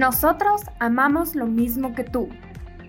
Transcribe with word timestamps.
Nosotros 0.00 0.62
amamos 0.78 1.34
lo 1.34 1.44
mismo 1.44 1.94
que 1.94 2.04
tú, 2.04 2.30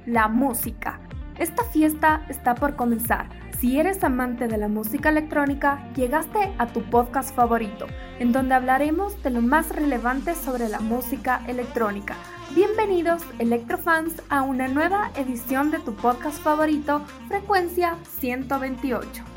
la 0.06 0.30
música. 0.30 1.02
Esta 1.38 1.66
fiesta 1.66 2.26
está 2.30 2.56
por 2.56 2.78
comenzar. 2.78 3.28
Si 3.60 3.78
eres 3.78 4.02
amante 4.06 4.48
de 4.48 4.58
la 4.58 4.70
música 4.70 5.10
electrónica, 5.10 5.86
llegaste 5.94 6.54
a 6.58 6.68
tu 6.68 6.82
podcast 6.84 7.36
favorito, 7.36 7.88
en 8.20 8.32
donde 8.32 8.56
hablaremos 8.56 9.22
de 9.24 9.32
lo 9.32 9.42
más 9.42 9.76
relevante 9.76 10.36
sobre 10.36 10.70
la 10.70 10.80
música 10.80 11.42
electrónica. 11.50 12.16
Bienvenidos, 12.56 13.24
electrofans, 13.40 14.14
a 14.30 14.44
una 14.44 14.70
nueva 14.70 15.12
edición 15.16 15.70
de 15.70 15.80
tu 15.80 15.94
podcast 15.94 16.42
favorito, 16.42 17.02
Frecuencia 17.28 17.98
128. 18.20 19.31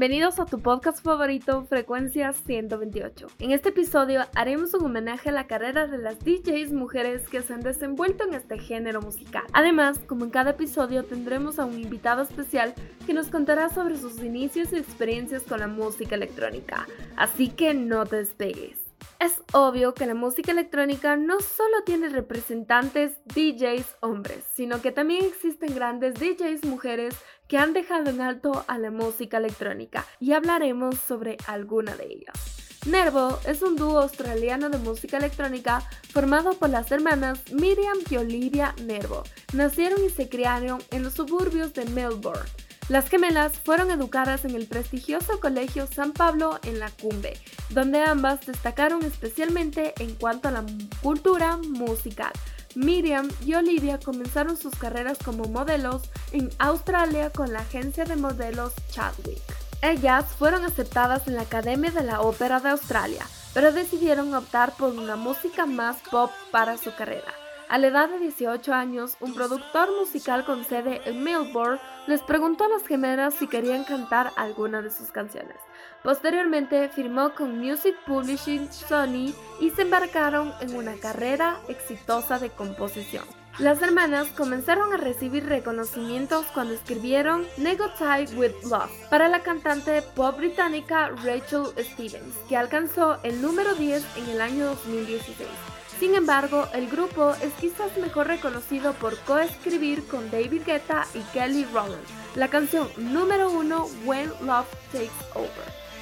Bienvenidos 0.00 0.40
a 0.40 0.46
tu 0.46 0.62
podcast 0.62 1.04
favorito, 1.04 1.66
Frecuencia 1.66 2.32
128. 2.32 3.26
En 3.38 3.50
este 3.50 3.68
episodio 3.68 4.22
haremos 4.34 4.72
un 4.72 4.86
homenaje 4.86 5.28
a 5.28 5.32
la 5.32 5.46
carrera 5.46 5.88
de 5.88 5.98
las 5.98 6.18
DJs 6.20 6.72
mujeres 6.72 7.28
que 7.28 7.42
se 7.42 7.52
han 7.52 7.60
desenvuelto 7.60 8.24
en 8.24 8.32
este 8.32 8.58
género 8.58 9.02
musical. 9.02 9.44
Además, 9.52 9.98
como 10.06 10.24
en 10.24 10.30
cada 10.30 10.52
episodio, 10.52 11.04
tendremos 11.04 11.58
a 11.58 11.66
un 11.66 11.78
invitado 11.78 12.22
especial 12.22 12.72
que 13.04 13.12
nos 13.12 13.26
contará 13.26 13.68
sobre 13.68 13.98
sus 13.98 14.22
inicios 14.22 14.72
y 14.72 14.78
experiencias 14.78 15.42
con 15.42 15.60
la 15.60 15.66
música 15.66 16.14
electrónica. 16.14 16.86
Así 17.16 17.48
que 17.48 17.74
no 17.74 18.06
te 18.06 18.16
despegues. 18.16 18.78
Es 19.18 19.42
obvio 19.52 19.92
que 19.92 20.06
la 20.06 20.14
música 20.14 20.52
electrónica 20.52 21.14
no 21.16 21.40
solo 21.40 21.82
tiene 21.84 22.08
representantes 22.08 23.18
DJs 23.26 23.98
hombres, 24.00 24.44
sino 24.54 24.80
que 24.80 24.92
también 24.92 25.26
existen 25.26 25.74
grandes 25.74 26.14
DJs 26.14 26.64
mujeres 26.64 27.14
que 27.50 27.58
han 27.58 27.72
dejado 27.72 28.10
en 28.10 28.20
alto 28.20 28.64
a 28.68 28.78
la 28.78 28.92
música 28.92 29.38
electrónica 29.38 30.06
y 30.20 30.34
hablaremos 30.34 30.94
sobre 31.00 31.36
alguna 31.48 31.96
de 31.96 32.04
ellas. 32.04 32.36
Nervo 32.86 33.40
es 33.44 33.60
un 33.62 33.74
dúo 33.74 33.98
australiano 33.98 34.70
de 34.70 34.78
música 34.78 35.16
electrónica 35.16 35.82
formado 36.12 36.52
por 36.52 36.70
las 36.70 36.92
hermanas 36.92 37.40
Miriam 37.52 37.98
y 38.08 38.18
Olivia 38.18 38.72
Nervo. 38.84 39.24
Nacieron 39.52 39.98
y 40.04 40.10
se 40.10 40.28
criaron 40.28 40.80
en 40.92 41.02
los 41.02 41.14
suburbios 41.14 41.74
de 41.74 41.86
Melbourne. 41.86 42.48
Las 42.88 43.08
gemelas 43.08 43.58
fueron 43.58 43.90
educadas 43.90 44.44
en 44.44 44.54
el 44.54 44.68
prestigioso 44.68 45.40
Colegio 45.40 45.88
San 45.88 46.12
Pablo 46.12 46.60
en 46.62 46.78
la 46.78 46.90
Cumbe, 46.90 47.36
donde 47.70 48.00
ambas 48.00 48.46
destacaron 48.46 49.04
especialmente 49.04 49.92
en 49.98 50.14
cuanto 50.14 50.48
a 50.48 50.52
la 50.52 50.64
cultura 51.02 51.56
musical. 51.56 52.32
Miriam 52.74 53.28
y 53.44 53.54
Olivia 53.54 53.98
comenzaron 53.98 54.56
sus 54.56 54.74
carreras 54.74 55.18
como 55.24 55.44
modelos 55.44 56.02
en 56.32 56.50
Australia 56.58 57.30
con 57.30 57.52
la 57.52 57.60
agencia 57.60 58.04
de 58.04 58.16
modelos 58.16 58.72
Chadwick. 58.90 59.42
Ellas 59.82 60.26
fueron 60.38 60.64
aceptadas 60.64 61.26
en 61.26 61.36
la 61.36 61.42
Academia 61.42 61.90
de 61.90 62.04
la 62.04 62.20
Ópera 62.20 62.60
de 62.60 62.70
Australia, 62.70 63.26
pero 63.54 63.72
decidieron 63.72 64.34
optar 64.34 64.74
por 64.76 64.90
una 64.90 65.16
música 65.16 65.66
más 65.66 65.96
pop 66.10 66.30
para 66.50 66.76
su 66.76 66.94
carrera. 66.94 67.39
A 67.70 67.78
la 67.78 67.86
edad 67.86 68.08
de 68.08 68.18
18 68.18 68.74
años, 68.74 69.16
un 69.20 69.32
productor 69.32 69.96
musical 69.96 70.44
con 70.44 70.64
sede 70.64 71.02
en 71.04 71.22
Melbourne 71.22 71.78
les 72.08 72.20
preguntó 72.20 72.64
a 72.64 72.68
las 72.68 72.84
gemelas 72.84 73.34
si 73.34 73.46
querían 73.46 73.84
cantar 73.84 74.32
alguna 74.34 74.82
de 74.82 74.90
sus 74.90 75.12
canciones. 75.12 75.54
Posteriormente 76.02 76.88
firmó 76.88 77.32
con 77.32 77.60
Music 77.60 77.94
Publishing 78.08 78.72
Sony 78.72 79.32
y 79.60 79.70
se 79.70 79.82
embarcaron 79.82 80.52
en 80.60 80.74
una 80.74 80.96
carrera 80.96 81.60
exitosa 81.68 82.40
de 82.40 82.50
composición. 82.50 83.22
Las 83.60 83.80
hermanas 83.82 84.26
comenzaron 84.36 84.92
a 84.92 84.96
recibir 84.96 85.46
reconocimientos 85.46 86.46
cuando 86.46 86.74
escribieron 86.74 87.46
Negotiate 87.56 88.34
with 88.34 88.64
Love 88.68 88.90
para 89.10 89.28
la 89.28 89.44
cantante 89.44 90.02
pop 90.02 90.36
británica 90.36 91.10
Rachel 91.22 91.66
Stevens, 91.78 92.34
que 92.48 92.56
alcanzó 92.56 93.22
el 93.22 93.40
número 93.40 93.76
10 93.76 94.16
en 94.16 94.28
el 94.30 94.40
año 94.40 94.66
2016. 94.66 95.46
Sin 96.00 96.14
embargo, 96.14 96.66
el 96.72 96.88
grupo 96.88 97.34
es 97.42 97.52
quizás 97.60 97.94
mejor 97.98 98.28
reconocido 98.28 98.94
por 98.94 99.18
coescribir 99.18 100.08
con 100.08 100.30
David 100.30 100.62
Guetta 100.64 101.06
y 101.12 101.20
Kelly 101.34 101.66
Rowland 101.66 102.02
la 102.36 102.48
canción 102.48 102.88
número 102.96 103.50
uno 103.50 103.86
When 104.06 104.30
Love 104.40 104.66
Takes 104.92 105.10
Over, 105.34 105.50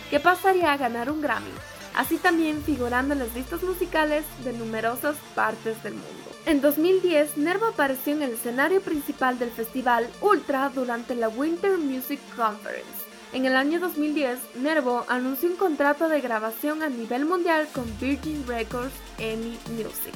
que 0.09 0.21
pasaría 0.21 0.73
a 0.73 0.77
ganar 0.77 1.11
un 1.11 1.21
Grammy, 1.21 1.51
así 1.97 2.17
también 2.19 2.63
figurando 2.63 3.15
en 3.15 3.19
las 3.19 3.35
listas 3.35 3.61
musicales 3.65 4.25
de 4.45 4.53
numerosas 4.53 5.17
partes 5.35 5.83
del 5.83 5.95
mundo. 5.95 6.31
En 6.47 6.61
2010, 6.61 7.37
Nervo 7.37 7.67
apareció 7.67 8.13
en 8.13 8.23
el 8.23 8.35
escenario 8.35 8.81
principal 8.81 9.37
del 9.41 9.51
festival 9.51 10.09
Ultra 10.21 10.71
durante 10.73 11.17
la 11.17 11.29
Winter 11.29 11.77
Music 11.77 12.21
Conference 12.37 12.98
en 13.33 13.45
el 13.45 13.57
año 13.57 13.81
2010, 13.81 14.57
Nervo 14.57 15.05
anunció 15.09 15.49
un 15.49 15.57
contrato 15.57 16.09
de 16.09 16.21
grabación 16.21 16.83
a 16.83 16.89
nivel 16.89 17.25
mundial 17.25 17.69
con 17.73 17.85
Virgin 18.01 18.47
Records 18.47 18.95
EMI 19.19 19.59
Music. 19.71 20.15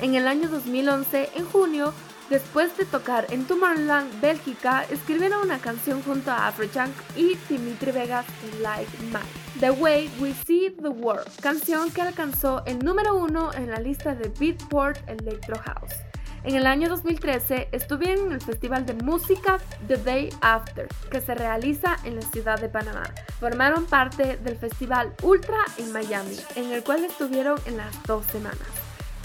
En 0.00 0.14
el 0.14 0.26
año 0.26 0.48
2011, 0.48 1.30
en 1.34 1.44
junio, 1.46 1.92
después 2.30 2.76
de 2.76 2.84
tocar 2.84 3.26
en 3.30 3.44
Tomorrowland, 3.46 4.20
Bélgica, 4.20 4.84
escribieron 4.90 5.44
una 5.44 5.58
canción 5.58 6.02
junto 6.02 6.30
a 6.30 6.48
Afrojack 6.48 6.90
y 7.16 7.36
Dimitri 7.48 7.92
Vegas 7.92 8.26
Like 8.60 8.90
Mine, 9.06 9.60
The 9.60 9.70
Way 9.70 10.10
We 10.20 10.34
See 10.46 10.70
the 10.70 10.88
World, 10.88 11.28
canción 11.40 11.90
que 11.90 12.02
alcanzó 12.02 12.62
el 12.66 12.78
número 12.78 13.16
uno 13.16 13.52
en 13.54 13.70
la 13.70 13.80
lista 13.80 14.14
de 14.14 14.28
Beatport 14.38 14.98
Electro 15.08 15.58
House. 15.58 16.11
En 16.44 16.56
el 16.56 16.66
año 16.66 16.88
2013 16.88 17.68
estuvieron 17.70 18.26
en 18.26 18.32
el 18.32 18.40
Festival 18.40 18.84
de 18.84 18.94
Música 18.94 19.58
The 19.86 19.96
Day 19.98 20.30
After, 20.40 20.88
que 21.08 21.20
se 21.20 21.36
realiza 21.36 21.96
en 22.02 22.16
la 22.16 22.22
ciudad 22.22 22.60
de 22.60 22.68
Panamá. 22.68 23.04
Formaron 23.38 23.86
parte 23.86 24.38
del 24.38 24.56
Festival 24.56 25.14
Ultra 25.22 25.58
en 25.78 25.92
Miami, 25.92 26.36
en 26.56 26.72
el 26.72 26.82
cual 26.82 27.04
estuvieron 27.04 27.60
en 27.66 27.76
las 27.76 28.02
dos 28.08 28.26
semanas. 28.26 28.58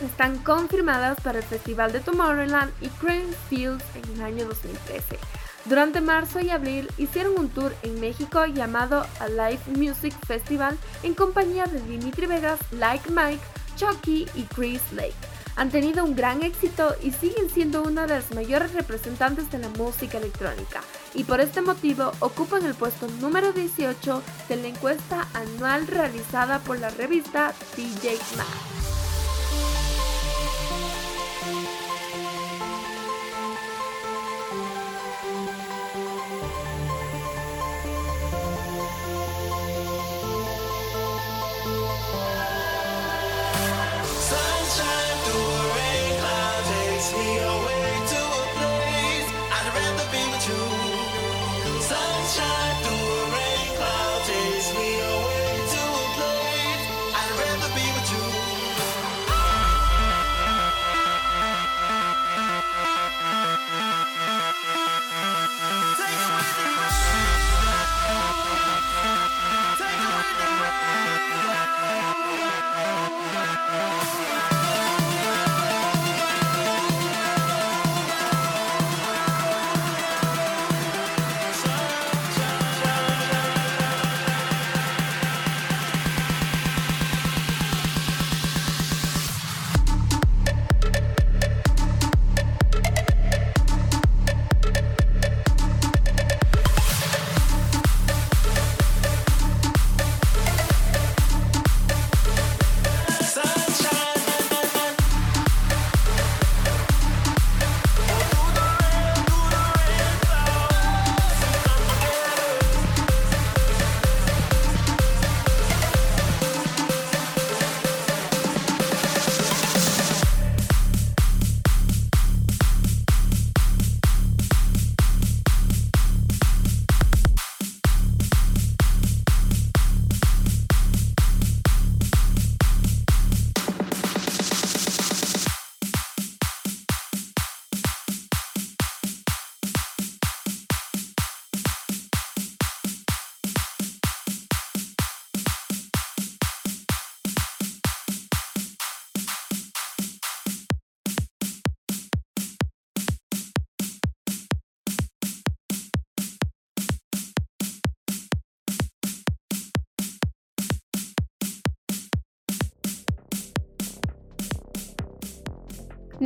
Están 0.06 0.38
confirmadas 0.44 1.20
para 1.22 1.40
el 1.40 1.44
Festival 1.44 1.92
de 1.92 2.02
Tomorrowland 2.02 2.72
y 2.82 2.88
Crane 2.90 3.34
Fields 3.50 3.84
en 3.96 4.14
el 4.14 4.22
año 4.22 4.46
2013. 4.46 5.18
Durante 5.66 6.02
marzo 6.02 6.40
y 6.40 6.52
abril 6.52 6.88
hicieron 7.00 7.34
un 7.40 7.50
tour 7.50 7.74
en 7.82 8.00
México 8.00 8.46
llamado 8.46 9.08
A 9.20 9.28
Live 9.28 9.62
Music 9.76 10.14
Festival 10.28 10.78
en 11.02 11.16
compañía 11.16 11.66
de 11.66 11.82
Dimitri 11.82 12.28
Vegas, 12.28 12.60
Like 12.74 13.10
Mike, 13.10 13.42
Chucky 13.76 14.28
y 14.36 14.44
Chris 14.44 14.82
Lake 14.94 15.16
han 15.58 15.72
tenido 15.72 16.06
un 16.06 16.16
gran 16.16 16.44
éxito 16.44 16.96
y 17.02 17.12
siguen 17.12 17.50
siendo 17.50 17.82
una 17.82 18.04
de 18.04 18.16
las 18.16 18.34
mayores 18.34 18.74
representantes 18.74 19.52
de 19.52 19.58
la 19.58 19.70
música 19.70 20.18
electrónica. 20.18 20.82
y 21.14 21.24
por 21.24 21.42
este 21.42 21.62
motivo 21.62 22.12
ocupan 22.20 22.64
el 22.66 22.76
puesto 22.76 23.08
número 23.20 23.52
18 23.52 24.22
de 24.50 24.56
la 24.56 24.68
encuesta 24.68 25.28
anual 25.34 25.88
realizada 25.88 26.60
por 26.60 26.80
la 26.80 26.90
revista 26.90 27.54
DJ 27.76 28.20
Mag. 28.38 29.87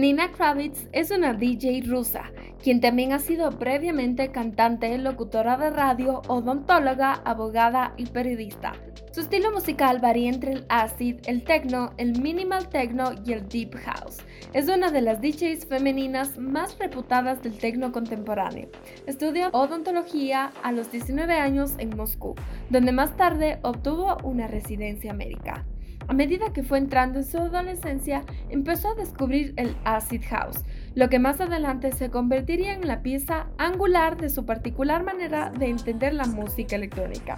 Nina 0.01 0.31
Kravitz 0.31 0.87
es 0.93 1.11
una 1.11 1.35
DJ 1.35 1.83
rusa, 1.85 2.31
quien 2.63 2.81
también 2.81 3.13
ha 3.13 3.19
sido 3.19 3.51
previamente 3.59 4.31
cantante, 4.31 4.97
locutora 4.97 5.57
de 5.57 5.69
radio, 5.69 6.23
odontóloga, 6.27 7.21
abogada 7.23 7.93
y 7.97 8.07
periodista. 8.07 8.73
Su 9.11 9.19
estilo 9.19 9.51
musical 9.51 9.99
varía 9.99 10.31
entre 10.31 10.53
el 10.53 10.65
acid, 10.69 11.17
el 11.27 11.43
techno, 11.43 11.93
el 11.97 12.19
minimal 12.19 12.67
techno 12.69 13.11
y 13.23 13.33
el 13.33 13.47
deep 13.47 13.75
house. 13.75 14.17
Es 14.53 14.67
una 14.69 14.89
de 14.89 15.01
las 15.01 15.21
DJs 15.21 15.67
femeninas 15.67 16.35
más 16.39 16.79
reputadas 16.79 17.43
del 17.43 17.59
techno 17.59 17.91
contemporáneo. 17.91 18.69
Estudió 19.05 19.49
odontología 19.51 20.51
a 20.63 20.71
los 20.71 20.91
19 20.91 21.35
años 21.35 21.73
en 21.77 21.95
Moscú, 21.95 22.33
donde 22.71 22.91
más 22.91 23.15
tarde 23.17 23.59
obtuvo 23.61 24.17
una 24.23 24.47
residencia 24.47 25.13
médica. 25.13 25.63
A 26.07 26.13
medida 26.13 26.53
que 26.53 26.63
fue 26.63 26.77
entrando 26.77 27.19
en 27.19 27.25
su 27.25 27.37
adolescencia, 27.37 28.23
empezó 28.49 28.89
a 28.89 28.95
descubrir 28.95 29.53
el 29.57 29.75
acid 29.83 30.21
house, 30.29 30.63
lo 30.95 31.09
que 31.09 31.19
más 31.19 31.39
adelante 31.39 31.91
se 31.91 32.09
convertiría 32.09 32.73
en 32.73 32.87
la 32.87 33.01
pieza 33.01 33.47
angular 33.57 34.17
de 34.17 34.29
su 34.29 34.45
particular 34.45 35.03
manera 35.03 35.51
de 35.51 35.67
entender 35.67 36.13
la 36.13 36.25
música 36.25 36.75
electrónica. 36.75 37.35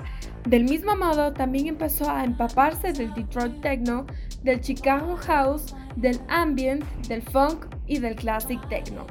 Del 0.47 0.63
mismo 0.63 0.95
modo, 0.95 1.33
también 1.33 1.67
empezó 1.67 2.09
a 2.09 2.23
empaparse 2.23 2.93
del 2.93 3.13
Detroit 3.13 3.61
Techno, 3.61 4.05
del 4.43 4.61
Chicago 4.61 5.15
House, 5.17 5.75
del 5.95 6.19
Ambient, 6.29 6.83
del 7.07 7.21
Funk 7.21 7.67
y 7.87 7.99
del 7.99 8.15
Classic 8.15 8.59
Techno. 8.69 9.05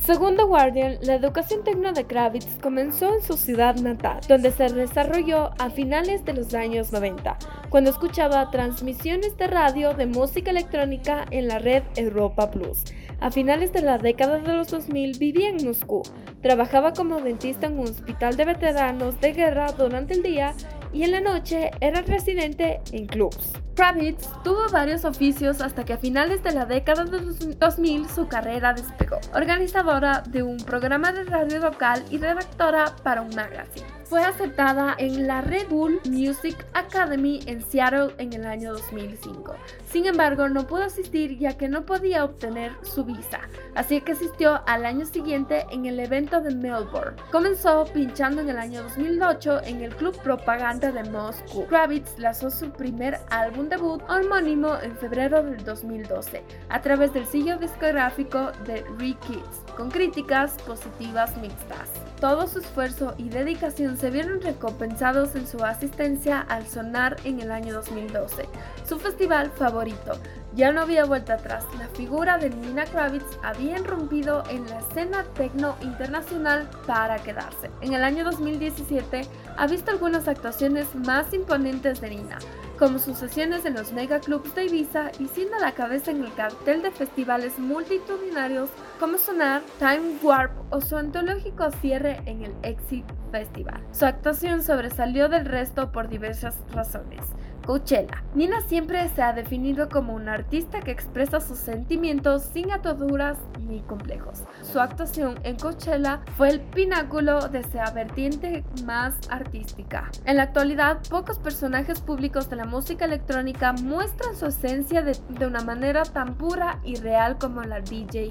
Según 0.00 0.34
The 0.36 0.44
Guardian, 0.44 0.96
la 1.02 1.14
educación 1.14 1.62
tecno 1.62 1.92
de 1.92 2.06
Kravitz 2.06 2.58
comenzó 2.62 3.14
en 3.14 3.22
su 3.22 3.36
ciudad 3.36 3.76
natal, 3.76 4.20
donde 4.26 4.50
se 4.50 4.70
desarrolló 4.72 5.50
a 5.58 5.68
finales 5.68 6.24
de 6.24 6.32
los 6.32 6.54
años 6.54 6.90
90, 6.90 7.36
cuando 7.68 7.90
escuchaba 7.90 8.50
transmisiones 8.50 9.36
de 9.36 9.46
radio 9.46 9.92
de 9.92 10.06
música 10.06 10.52
electrónica 10.52 11.26
en 11.30 11.48
la 11.48 11.58
red 11.58 11.82
Europa 11.96 12.50
Plus. 12.50 12.84
A 13.20 13.30
finales 13.30 13.74
de 13.74 13.82
la 13.82 13.98
década 13.98 14.38
de 14.38 14.54
los 14.54 14.68
2000 14.68 15.18
vivía 15.18 15.50
en 15.50 15.66
Moscú, 15.66 16.02
trabajaba 16.40 16.94
como 16.94 17.20
dentista 17.20 17.66
en 17.66 17.78
un 17.78 17.88
hospital 17.88 18.38
de 18.38 18.46
veteranos 18.46 19.20
de 19.20 19.34
guerra 19.34 19.72
durante 19.72 20.14
el 20.14 20.22
día 20.22 20.54
y 20.94 21.02
en 21.02 21.12
la 21.12 21.20
noche 21.20 21.72
era 21.80 22.00
residente 22.00 22.80
en 22.92 23.06
clubs. 23.06 23.59
Kravitz 23.74 24.28
tuvo 24.42 24.68
varios 24.70 25.04
oficios 25.04 25.60
hasta 25.60 25.84
que 25.84 25.94
a 25.94 25.98
finales 25.98 26.42
de 26.42 26.52
la 26.52 26.66
década 26.66 27.04
de 27.04 27.20
2000 27.54 28.08
su 28.08 28.28
carrera 28.28 28.74
despegó. 28.74 29.18
Organizadora 29.34 30.22
de 30.26 30.42
un 30.42 30.58
programa 30.58 31.12
de 31.12 31.24
radio 31.24 31.60
local 31.60 32.04
y 32.10 32.18
redactora 32.18 32.94
para 33.02 33.22
un 33.22 33.34
magazine 33.34 33.99
fue 34.10 34.24
aceptada 34.24 34.96
en 34.98 35.28
la 35.28 35.40
Red 35.40 35.68
Bull 35.68 36.00
Music 36.04 36.66
Academy 36.74 37.38
en 37.46 37.62
Seattle 37.62 38.12
en 38.18 38.32
el 38.32 38.44
año 38.44 38.72
2005. 38.72 39.54
Sin 39.88 40.04
embargo, 40.04 40.48
no 40.48 40.66
pudo 40.66 40.82
asistir 40.82 41.38
ya 41.38 41.56
que 41.56 41.68
no 41.68 41.86
podía 41.86 42.24
obtener 42.24 42.72
su 42.82 43.04
visa, 43.04 43.42
así 43.76 44.00
que 44.00 44.12
asistió 44.12 44.62
al 44.66 44.84
año 44.84 45.06
siguiente 45.06 45.64
en 45.70 45.86
el 45.86 46.00
evento 46.00 46.40
de 46.40 46.52
Melbourne. 46.52 47.22
Comenzó 47.30 47.84
pinchando 47.94 48.40
en 48.40 48.48
el 48.48 48.58
año 48.58 48.82
2008 48.82 49.60
en 49.62 49.82
el 49.82 49.94
Club 49.94 50.20
Propaganda 50.24 50.90
de 50.90 51.08
Moscú. 51.08 51.66
Kravitz 51.68 52.18
lanzó 52.18 52.50
su 52.50 52.68
primer 52.72 53.16
álbum 53.30 53.68
debut 53.68 54.02
homónimo 54.08 54.76
en 54.82 54.96
febrero 54.96 55.40
del 55.44 55.62
2012 55.62 56.42
a 56.68 56.80
través 56.80 57.12
del 57.12 57.26
sello 57.26 57.58
discográfico 57.58 58.50
de 58.66 58.84
Re-Kids, 58.98 59.62
con 59.76 59.88
críticas 59.88 60.54
positivas 60.66 61.36
mixtas. 61.36 61.88
Todo 62.20 62.48
su 62.48 62.58
esfuerzo 62.58 63.14
y 63.16 63.28
dedicación 63.28 63.99
se 64.00 64.10
vieron 64.10 64.40
recompensados 64.40 65.34
en 65.34 65.46
su 65.46 65.62
asistencia 65.62 66.40
al 66.40 66.66
Sonar 66.66 67.18
en 67.24 67.38
el 67.40 67.50
año 67.50 67.74
2012, 67.74 68.48
su 68.88 68.98
festival 68.98 69.50
favorito. 69.50 70.12
Ya 70.54 70.72
no 70.72 70.80
había 70.80 71.04
vuelta 71.04 71.34
atrás, 71.34 71.66
la 71.78 71.86
figura 71.88 72.38
de 72.38 72.48
Nina 72.48 72.84
Kravitz 72.86 73.38
había 73.42 73.78
irrumpido 73.78 74.42
en 74.48 74.66
la 74.70 74.78
escena 74.78 75.24
techno 75.34 75.76
internacional 75.82 76.68
para 76.86 77.18
quedarse. 77.18 77.70
En 77.82 77.92
el 77.92 78.02
año 78.02 78.24
2017 78.24 79.20
ha 79.58 79.66
visto 79.66 79.90
algunas 79.90 80.26
actuaciones 80.28 80.94
más 80.94 81.34
imponentes 81.34 82.00
de 82.00 82.10
Nina, 82.10 82.38
como 82.80 82.98
sus 82.98 83.18
sesiones 83.18 83.66
en 83.66 83.74
los 83.74 83.92
megaclubs 83.92 84.54
de 84.54 84.64
Ibiza 84.64 85.12
y 85.18 85.28
siendo 85.28 85.58
la 85.58 85.72
cabeza 85.72 86.12
en 86.12 86.24
el 86.24 86.32
cartel 86.32 86.80
de 86.80 86.90
festivales 86.90 87.58
multitudinarios 87.58 88.70
como 88.98 89.18
Sonar, 89.18 89.60
Time 89.78 90.16
Warp 90.22 90.50
o 90.70 90.80
su 90.80 90.96
antológico 90.96 91.70
cierre 91.82 92.22
en 92.24 92.42
el 92.42 92.54
Exit 92.62 93.04
Festival. 93.30 93.82
Su 93.92 94.06
actuación 94.06 94.62
sobresalió 94.62 95.28
del 95.28 95.44
resto 95.44 95.92
por 95.92 96.08
diversas 96.08 96.56
razones. 96.72 97.20
Coachella. 97.64 98.22
Nina 98.34 98.60
siempre 98.62 99.08
se 99.08 99.22
ha 99.22 99.32
definido 99.32 99.88
como 99.88 100.14
una 100.14 100.34
artista 100.34 100.80
que 100.80 100.90
expresa 100.90 101.40
sus 101.40 101.58
sentimientos 101.58 102.42
sin 102.52 102.70
ataduras 102.70 103.38
ni 103.68 103.80
complejos. 103.80 104.42
Su 104.62 104.80
actuación 104.80 105.38
en 105.42 105.56
Coachella 105.56 106.20
fue 106.36 106.50
el 106.50 106.60
pináculo 106.60 107.48
de 107.48 107.60
esa 107.60 107.90
vertiente 107.90 108.64
más 108.84 109.14
artística. 109.30 110.10
En 110.24 110.36
la 110.36 110.44
actualidad, 110.44 111.00
pocos 111.08 111.38
personajes 111.38 112.00
públicos 112.00 112.48
de 112.48 112.56
la 112.56 112.64
música 112.64 113.04
electrónica 113.04 113.72
muestran 113.72 114.36
su 114.36 114.46
esencia 114.46 115.02
de, 115.02 115.16
de 115.28 115.46
una 115.46 115.62
manera 115.62 116.02
tan 116.04 116.34
pura 116.34 116.80
y 116.84 116.96
real 116.96 117.38
como 117.38 117.62
la 117.62 117.80
DJ 117.80 118.30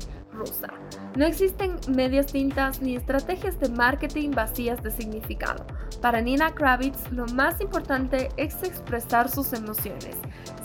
No 1.15 1.25
existen 1.25 1.77
medias 1.87 2.27
tintas 2.27 2.81
ni 2.81 2.95
estrategias 2.95 3.59
de 3.59 3.69
marketing 3.69 4.31
vacías 4.31 4.81
de 4.81 4.91
significado. 4.91 5.65
Para 6.01 6.21
Nina 6.21 6.53
Kravitz, 6.53 7.11
lo 7.11 7.25
más 7.27 7.59
importante 7.61 8.29
es 8.37 8.63
expresar 8.63 9.29
sus 9.29 9.53
emociones, 9.53 10.15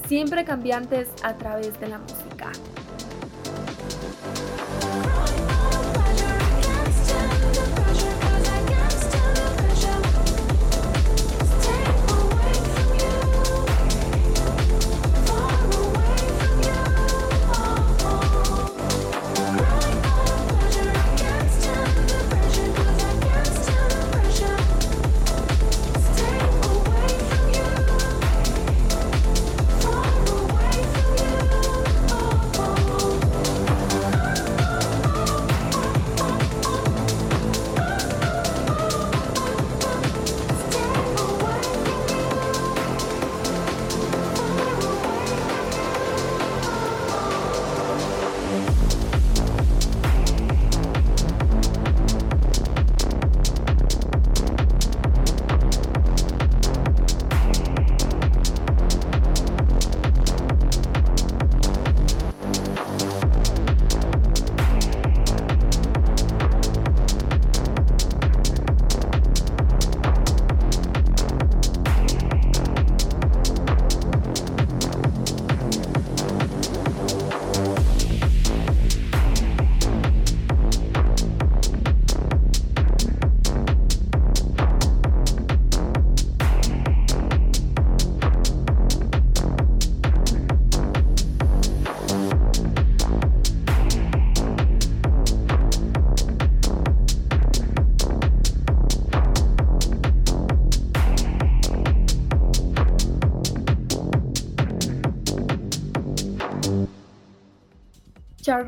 siempre 0.07 0.45
cambiantes 0.45 1.09
a 1.23 1.35
través 1.35 1.79
de 1.81 1.89
la 1.89 1.99
música. 1.99 2.53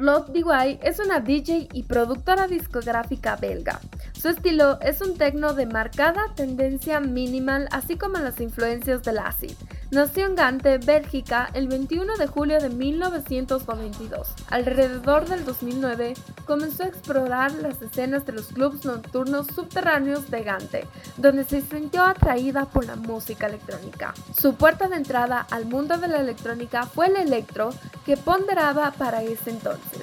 Charlotte 0.06 0.28
DeWay 0.28 0.78
es 0.84 1.00
una 1.00 1.18
DJ 1.18 1.66
y 1.72 1.82
productora 1.82 2.46
discográfica 2.46 3.34
belga. 3.34 3.80
Su 4.12 4.28
estilo 4.28 4.78
es 4.80 5.00
un 5.00 5.18
techno 5.18 5.52
de 5.52 5.66
marcada 5.66 6.32
tendencia 6.36 7.00
minimal, 7.00 7.66
así 7.72 7.96
como 7.96 8.18
las 8.18 8.40
influencias 8.40 9.02
del 9.02 9.18
acid. 9.18 9.54
Nació 9.90 10.26
en 10.26 10.36
Gante, 10.36 10.78
Bélgica, 10.78 11.48
el 11.54 11.68
21 11.68 12.16
de 12.16 12.26
julio 12.26 12.60
de 12.60 12.70
1992. 12.70 14.28
Alrededor 14.48 15.28
del 15.28 15.44
2009, 15.44 16.14
comenzó 16.44 16.84
a 16.84 16.88
explorar 16.88 17.52
las 17.52 17.80
escenas 17.82 18.26
de 18.26 18.32
los 18.32 18.48
clubs 18.48 18.84
nocturnos 18.84 19.46
subterráneos 19.48 20.30
de 20.30 20.42
Gante, 20.42 20.86
donde 21.16 21.44
se 21.44 21.62
sintió 21.62 22.04
atraída 22.04 22.64
por 22.66 22.84
la 22.84 22.96
música 22.96 23.46
electrónica. 23.46 24.14
Su 24.36 24.54
puerta 24.54 24.88
de 24.88 24.96
entrada 24.96 25.46
al 25.50 25.66
mundo 25.66 25.98
de 25.98 26.08
la 26.08 26.20
electrónica 26.20 26.86
fue 26.86 27.06
el 27.06 27.16
electro, 27.16 27.70
que 28.04 28.16
ponderaba 28.16 28.92
para 28.92 29.22
ese 29.22 29.50
entonces. 29.50 29.95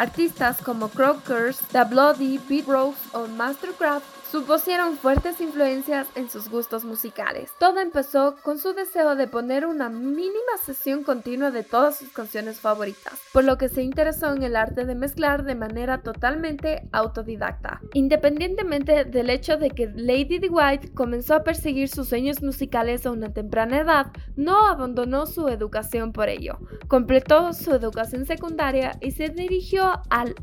Artistas 0.00 0.56
como 0.64 0.88
Croakers, 0.88 1.58
The 1.72 1.84
Bloody, 1.84 2.38
Beat 2.48 2.66
Rose 2.66 2.96
o 3.12 3.26
Mastercraft 3.26 4.19
supusieron 4.30 4.96
fuertes 4.96 5.40
influencias 5.40 6.06
en 6.14 6.30
sus 6.30 6.48
gustos 6.48 6.84
musicales. 6.84 7.50
Todo 7.58 7.80
empezó 7.80 8.36
con 8.44 8.58
su 8.58 8.74
deseo 8.74 9.16
de 9.16 9.26
poner 9.26 9.66
una 9.66 9.88
mínima 9.88 10.56
sesión 10.62 11.02
continua 11.02 11.50
de 11.50 11.64
todas 11.64 11.98
sus 11.98 12.10
canciones 12.10 12.60
favoritas, 12.60 13.18
por 13.32 13.42
lo 13.42 13.58
que 13.58 13.68
se 13.68 13.82
interesó 13.82 14.32
en 14.32 14.44
el 14.44 14.54
arte 14.54 14.84
de 14.84 14.94
mezclar 14.94 15.42
de 15.42 15.56
manera 15.56 16.02
totalmente 16.02 16.88
autodidacta. 16.92 17.80
Independientemente 17.92 19.04
del 19.04 19.30
hecho 19.30 19.56
de 19.56 19.70
que 19.70 19.90
Lady 19.96 20.38
D. 20.38 20.48
White 20.48 20.92
comenzó 20.94 21.34
a 21.34 21.42
perseguir 21.42 21.88
sus 21.88 22.08
sueños 22.08 22.40
musicales 22.40 23.06
a 23.06 23.10
una 23.10 23.32
temprana 23.32 23.80
edad, 23.80 24.12
no 24.36 24.68
abandonó 24.68 25.26
su 25.26 25.48
educación 25.48 26.12
por 26.12 26.28
ello. 26.28 26.58
Completó 26.86 27.52
su 27.52 27.72
educación 27.72 28.26
secundaria 28.26 28.92
y 29.00 29.10
se 29.10 29.28
dirigió 29.28 30.02
al 30.08 30.36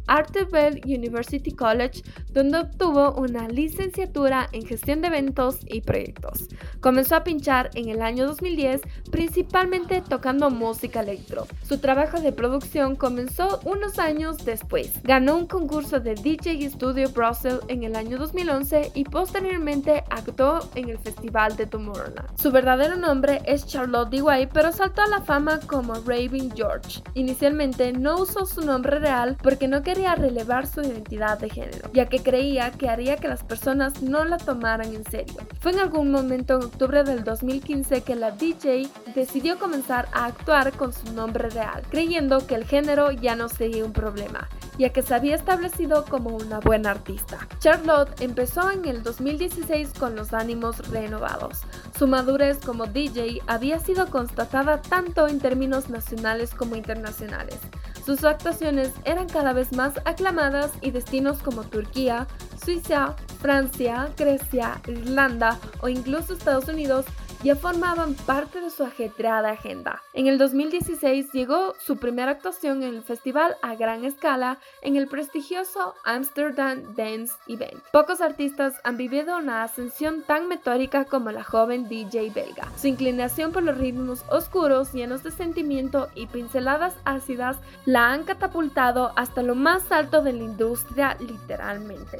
Bell 0.52 0.82
University 0.84 1.52
College, 1.54 2.04
donde 2.34 2.60
obtuvo 2.60 3.14
una 3.14 3.48
licencia 3.48 3.77
licenciatura 3.78 4.50
en 4.54 4.66
gestión 4.66 5.02
de 5.02 5.08
eventos 5.08 5.60
y 5.68 5.82
proyectos. 5.82 6.48
Comenzó 6.80 7.16
a 7.16 7.24
pinchar 7.24 7.70
en 7.76 7.90
el 7.90 8.02
año 8.02 8.26
2010, 8.26 8.82
principalmente 9.12 10.02
tocando 10.02 10.50
música 10.50 11.02
electro. 11.02 11.46
Su 11.64 11.78
trabajo 11.78 12.20
de 12.20 12.32
producción 12.32 12.96
comenzó 12.96 13.60
unos 13.66 14.00
años 14.00 14.44
después. 14.44 14.94
Ganó 15.04 15.38
un 15.38 15.46
concurso 15.46 16.00
de 16.00 16.16
DJ 16.16 16.70
Studio 16.72 17.10
Brussels 17.10 17.62
en 17.68 17.84
el 17.84 17.96
año 17.96 18.18
2011 18.18 18.94
y 18.96 19.04
posteriormente 19.04 20.04
actuó 20.10 20.60
en 20.74 20.90
el 20.90 20.98
Festival 20.98 21.56
de 21.56 21.68
Tomorrowland. 21.68 22.40
Su 22.40 22.52
verdadero 22.52 22.96
nombre 22.96 23.42
es 23.46 23.68
Charlotte 23.68 24.10
DeWay, 24.10 24.48
pero 24.48 24.72
saltó 24.72 25.04
a 25.04 25.08
la 25.08 25.22
fama 25.22 25.60
como 25.68 25.94
Raven 25.94 26.52
George. 26.56 27.02
Inicialmente 27.14 27.94
no 27.94 28.18
usó 28.18 28.46
su 28.46 28.62
nombre 28.62 29.00
real 29.00 29.38
porque 29.44 29.68
no 29.68 29.84
quería 29.84 30.16
relevar 30.16 30.66
su 30.66 30.82
identidad 30.82 31.38
de 31.40 31.50
género, 31.50 31.92
ya 31.94 32.08
que 32.08 32.20
creía 32.20 32.72
que 32.72 32.90
haría 32.90 33.18
que 33.18 33.28
las 33.28 33.44
personas 33.44 33.67
no 33.76 34.24
la 34.24 34.38
tomaran 34.38 34.94
en 34.94 35.04
serio. 35.04 35.36
Fue 35.60 35.72
en 35.72 35.80
algún 35.80 36.10
momento 36.10 36.56
en 36.56 36.64
octubre 36.64 37.04
del 37.04 37.24
2015 37.24 38.02
que 38.02 38.16
la 38.16 38.32
DJ 38.32 38.88
decidió 39.14 39.60
comenzar 39.60 40.08
a 40.14 40.26
actuar 40.26 40.72
con 40.74 40.94
su 40.94 41.12
nombre 41.14 41.50
real, 41.50 41.84
creyendo 41.90 42.46
que 42.48 42.56
el 42.56 42.66
género 42.66 43.12
ya 43.12 43.36
no 43.36 43.50
sería 43.50 43.84
un 43.84 43.92
problema, 43.92 44.48
ya 44.78 44.90
que 44.90 45.02
se 45.02 45.14
había 45.14 45.36
establecido 45.36 46.06
como 46.06 46.30
una 46.30 46.60
buena 46.60 46.92
artista. 46.92 47.46
Charlotte 47.60 48.22
empezó 48.22 48.72
en 48.72 48.86
el 48.86 49.04
2016 49.04 49.94
con 50.00 50.16
los 50.16 50.34
ánimos 50.34 50.88
renovados. 50.90 51.62
Su 51.98 52.08
madurez 52.08 52.60
como 52.66 52.86
DJ 52.86 53.42
había 53.48 53.80
sido 53.80 54.10
constatada 54.10 54.82
tanto 54.82 55.28
en 55.28 55.40
términos 55.40 55.90
nacionales 55.90 56.54
como 56.54 56.76
internacionales. 56.76 57.60
Sus 58.08 58.24
actuaciones 58.24 58.94
eran 59.04 59.28
cada 59.28 59.52
vez 59.52 59.74
más 59.74 59.96
aclamadas 60.06 60.72
y 60.80 60.92
destinos 60.92 61.40
como 61.40 61.64
Turquía, 61.64 62.26
Suiza, 62.64 63.18
Francia, 63.42 64.08
Grecia, 64.16 64.80
Irlanda 64.88 65.60
o 65.82 65.90
incluso 65.90 66.32
Estados 66.32 66.70
Unidos 66.70 67.04
ya 67.44 67.56
formaban 67.56 68.16
parte 68.16 68.62
de 68.62 68.70
su 68.70 68.84
ajetreada 68.84 69.52
agenda. 69.52 70.02
En 70.14 70.28
el 70.28 70.38
2016 70.38 71.32
llegó 71.34 71.74
su 71.80 71.98
primera 71.98 72.32
actuación 72.32 72.84
en 72.84 72.96
el 72.96 73.04
festival 73.04 73.56
a 73.62 73.76
gran 73.76 74.06
escala 74.06 74.58
en 74.82 74.96
el 74.96 75.08
prestigioso 75.08 75.94
Amsterdam 76.04 76.96
Dance 76.96 77.34
Event. 77.48 77.82
Pocos 77.92 78.22
artistas 78.22 78.76
han 78.84 78.98
vivido 78.98 79.38
una 79.38 79.64
ascensión 79.64 80.24
tan 80.24 80.48
metódica 80.48 81.06
como 81.06 81.32
la 81.32 81.44
joven 81.44 81.88
DJ 81.88 82.32
belga. 82.32 82.68
Su 82.78 82.88
inclinación 82.88 83.52
por 83.52 83.64
los 83.64 83.78
ritmos 83.78 84.24
oscuros, 84.30 84.94
llenos 84.94 85.24
de 85.24 85.32
sentimiento 85.32 86.10
y 86.16 86.28
pinceladas 86.28 86.96
ácidas 87.06 87.58
la 87.86 88.12
han 88.12 88.24
catapultado 88.24 89.14
hasta 89.16 89.44
lo 89.44 89.56
más 89.56 89.92
alto 89.92 90.22
de 90.22 90.34
la 90.34 90.44
industria 90.44 91.18
literalmente. 91.20 92.20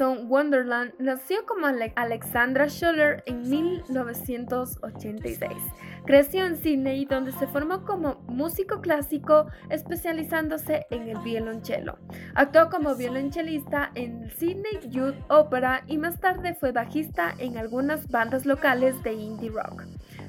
Wonderland 0.00 0.94
nació 0.98 1.44
como 1.44 1.66
Alexandra 1.66 2.68
Schuller 2.68 3.22
en 3.26 3.42
1986. 3.48 5.50
Creció 6.06 6.46
en 6.46 6.56
Sydney 6.56 7.04
donde 7.04 7.32
se 7.32 7.48
formó 7.48 7.84
como 7.84 8.22
músico 8.28 8.80
clásico 8.80 9.48
especializándose 9.70 10.86
en 10.90 11.08
el 11.08 11.18
violonchelo. 11.18 11.98
Actuó 12.34 12.70
como 12.70 12.94
violonchelista 12.94 13.90
en 13.94 14.30
Sydney 14.30 14.88
Youth 14.88 15.16
Opera 15.28 15.82
y 15.88 15.98
más 15.98 16.18
tarde 16.20 16.54
fue 16.54 16.72
bajista 16.72 17.34
en 17.38 17.58
algunas 17.58 18.08
bandas 18.08 18.46
locales 18.46 19.02
de 19.02 19.12
indie 19.14 19.50
rock. 19.50 19.84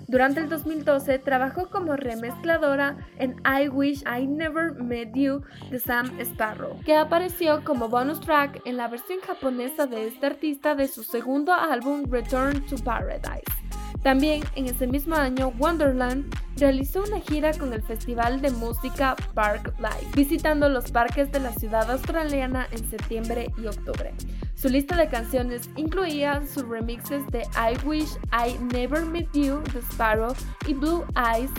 Durante 0.10 0.40
el 0.40 0.50
2012 0.50 1.20
trabajó 1.20 1.70
como 1.70 1.96
remezcladora 1.96 2.98
en 3.20 3.36
I 3.46 3.70
Wish 3.70 4.04
I 4.08 4.26
Never 4.26 4.74
Met 4.74 5.14
You 5.14 5.44
de 5.70 5.78
Sam 5.78 6.20
Sparrow, 6.20 6.80
que 6.84 6.96
apareció 6.96 7.64
como 7.64 7.90
bonus 7.90 8.20
track 8.20 8.60
en 8.66 8.76
la 8.76 8.88
versión 8.88 9.20
japonesa 9.20 9.86
de 9.86 10.08
este 10.08 10.26
artista 10.26 10.74
de 10.74 10.88
su 10.88 11.04
segundo 11.04 11.54
álbum 11.54 12.06
Return 12.10 12.66
to 12.66 12.78
Paradise. 12.84 13.59
También 14.04 14.44
en 14.56 14.66
ese 14.66 14.88
mismo 14.88 15.16
año, 15.16 15.54
Wonderland 15.58 16.34
realizó 16.58 17.04
una 17.04 17.20
gira 17.20 17.54
con 17.54 17.74
el 17.74 17.82
festival 17.82 18.42
de 18.42 18.52
música 18.52 19.16
Park 19.34 19.74
Life, 19.80 20.12
visitando 20.16 20.70
los 20.70 20.92
parques 20.92 21.32
de 21.32 21.40
la 21.40 21.54
ciudad 21.54 21.90
australiana 21.90 22.68
en 22.72 22.90
septiembre 22.90 23.52
y 23.58 23.68
octubre. 23.68 24.14
Su 24.56 24.68
lista 24.68 24.98
de 24.98 25.08
canciones 25.08 25.70
incluía 25.78 26.42
sus 26.46 26.68
remixes 26.68 27.26
de 27.28 27.44
I 27.56 27.78
Wish 27.86 28.18
I 28.34 28.58
Never 28.74 29.06
Met 29.06 29.30
You 29.34 29.62
de 29.74 29.80
Sparrow 29.80 30.34
y 30.68 30.74
Blue 30.74 31.06
Eyes 31.16 31.52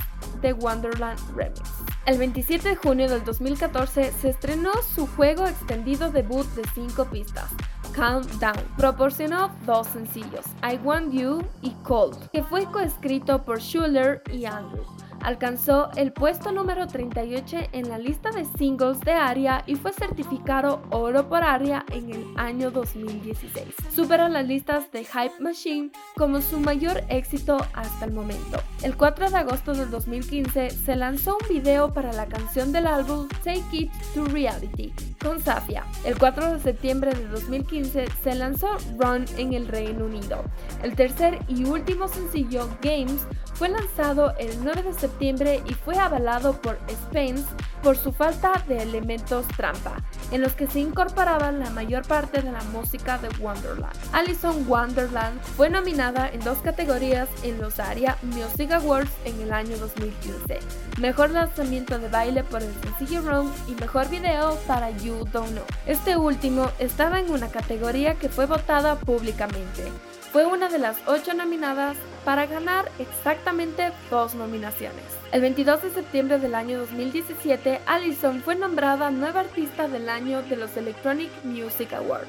de 0.42 0.52
Wonderland 0.52 1.18
Remix. 1.34 1.62
El 2.06 2.18
27 2.18 2.70
de 2.70 2.76
junio 2.76 3.08
del 3.08 3.24
2014 3.24 4.12
se 4.12 4.28
estrenó 4.30 4.72
su 4.94 5.06
juego 5.06 5.46
extendido 5.46 6.10
debut 6.10 6.46
de 6.54 6.62
5 6.74 7.06
pistas, 7.06 7.50
Countdown. 7.94 8.56
Proporcionó 8.76 9.50
dos 9.66 9.86
sencillos, 9.88 10.46
I 10.62 10.76
Want 10.84 11.12
You 11.12 11.42
y 11.62 11.70
Cold, 11.82 12.30
que 12.30 12.42
fue 12.42 12.64
coescrito 12.66 13.42
por 13.42 13.60
Schuller 13.60 14.22
y 14.32 14.44
Andrews 14.44 14.88
alcanzó 15.22 15.90
el 15.96 16.12
puesto 16.12 16.52
número 16.52 16.86
38 16.86 17.56
en 17.72 17.88
la 17.88 17.98
lista 17.98 18.30
de 18.30 18.44
singles 18.56 19.00
de 19.00 19.12
ARIA 19.12 19.62
y 19.66 19.74
fue 19.74 19.92
certificado 19.92 20.82
oro 20.90 21.28
por 21.28 21.42
ARIA 21.42 21.84
en 21.90 22.10
el 22.10 22.26
año 22.36 22.70
2016. 22.70 23.66
Superó 23.94 24.28
las 24.28 24.46
listas 24.46 24.90
de 24.92 25.04
Hype 25.04 25.40
Machine 25.40 25.90
como 26.16 26.40
su 26.40 26.58
mayor 26.58 27.02
éxito 27.08 27.58
hasta 27.74 28.06
el 28.06 28.12
momento. 28.12 28.62
El 28.82 28.96
4 28.96 29.30
de 29.30 29.36
agosto 29.36 29.74
del 29.74 29.90
2015 29.90 30.70
se 30.70 30.96
lanzó 30.96 31.36
un 31.40 31.48
video 31.54 31.92
para 31.92 32.12
la 32.12 32.26
canción 32.26 32.72
del 32.72 32.86
álbum 32.86 33.28
Take 33.44 33.64
It 33.72 33.92
to 34.14 34.24
Reality 34.24 34.92
con 35.22 35.40
Safia. 35.40 35.84
El 36.04 36.18
4 36.18 36.54
de 36.54 36.60
septiembre 36.60 37.14
de 37.14 37.26
2015 37.28 38.06
se 38.22 38.34
lanzó 38.34 38.78
Run 38.98 39.26
en 39.36 39.52
el 39.52 39.68
Reino 39.68 40.06
Unido. 40.06 40.42
El 40.82 40.96
tercer 40.96 41.38
y 41.46 41.64
último 41.64 42.08
sencillo, 42.08 42.68
Games, 42.80 43.26
fue 43.54 43.68
lanzado 43.68 44.34
el 44.38 44.50
9 44.64 44.82
de 44.82 44.92
septiembre 44.94 45.09
y 45.20 45.74
fue 45.74 45.98
avalado 45.98 46.52
por 46.60 46.78
Spence 46.88 47.44
por 47.82 47.96
su 47.96 48.12
falta 48.12 48.62
de 48.68 48.82
elementos 48.82 49.46
trampa, 49.56 49.96
en 50.30 50.42
los 50.42 50.52
que 50.52 50.66
se 50.66 50.80
incorporaba 50.80 51.50
la 51.52 51.70
mayor 51.70 52.06
parte 52.06 52.42
de 52.42 52.52
la 52.52 52.62
música 52.64 53.18
de 53.18 53.28
Wonderland. 53.38 53.94
Alison 54.12 54.66
Wonderland 54.68 55.40
fue 55.42 55.70
nominada 55.70 56.28
en 56.28 56.40
dos 56.40 56.58
categorías 56.58 57.28
en 57.42 57.58
los 57.58 57.78
ARIA 57.80 58.16
Music 58.22 58.72
Awards 58.72 59.10
en 59.24 59.40
el 59.40 59.52
año 59.52 59.76
2015, 59.78 60.58
Mejor 61.00 61.30
lanzamiento 61.30 61.98
de 61.98 62.08
baile 62.08 62.44
por 62.44 62.62
el 62.62 62.72
sencillo 62.82 63.22
Run 63.22 63.52
y 63.68 63.72
Mejor 63.74 64.08
video 64.08 64.56
para 64.66 64.90
You 64.90 65.24
Don't 65.32 65.50
Know. 65.50 65.64
Este 65.86 66.16
último 66.16 66.70
estaba 66.78 67.20
en 67.20 67.30
una 67.30 67.48
categoría 67.48 68.14
que 68.14 68.28
fue 68.28 68.46
votada 68.46 68.96
públicamente. 68.96 69.84
Fue 70.32 70.46
una 70.46 70.68
de 70.68 70.78
las 70.78 70.96
ocho 71.06 71.34
nominadas 71.34 71.96
para 72.24 72.46
ganar 72.46 72.90
exactamente 72.98 73.92
dos 74.10 74.34
nominaciones. 74.34 75.04
El 75.32 75.40
22 75.42 75.82
de 75.82 75.90
septiembre 75.90 76.38
del 76.38 76.54
año 76.54 76.78
2017, 76.78 77.80
Allison 77.86 78.40
fue 78.42 78.56
nombrada 78.56 79.10
nueva 79.10 79.40
artista 79.40 79.88
del 79.88 80.08
año 80.08 80.42
de 80.42 80.56
los 80.56 80.76
Electronic 80.76 81.30
Music 81.44 81.92
Awards. 81.92 82.26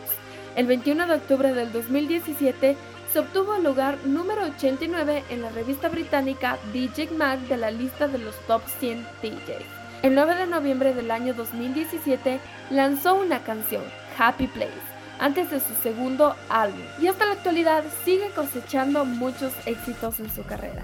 El 0.56 0.68
21 0.68 1.08
de 1.08 1.16
octubre 1.16 1.54
del 1.54 1.72
2017 1.72 2.76
se 3.12 3.20
obtuvo 3.20 3.56
el 3.56 3.64
lugar 3.64 3.98
número 4.06 4.44
89 4.44 5.24
en 5.30 5.42
la 5.42 5.50
revista 5.50 5.90
británica 5.90 6.58
DJ 6.74 7.12
Mag 7.12 7.40
de 7.42 7.58
la 7.58 7.72
lista 7.72 8.08
de 8.08 8.20
los 8.20 8.36
top 8.48 8.62
100 8.80 9.06
DJs. 9.22 9.66
El 10.04 10.16
9 10.16 10.36
de 10.36 10.48
noviembre 10.48 10.94
del 10.94 11.12
año 11.12 11.34
2017 11.34 12.40
lanzó 12.70 13.16
una 13.16 13.44
canción, 13.44 13.84
Happy 14.18 14.48
Place 14.48 14.91
antes 15.22 15.52
de 15.52 15.60
su 15.60 15.74
segundo 15.82 16.36
álbum 16.50 16.82
y 17.00 17.08
hasta 17.08 17.26
la 17.26 17.34
actualidad 17.34 17.84
sigue 18.04 18.32
cosechando 18.32 19.06
muchos 19.06 19.54
éxitos 19.66 20.20
en 20.20 20.30
su 20.32 20.44
carrera. 20.44 20.84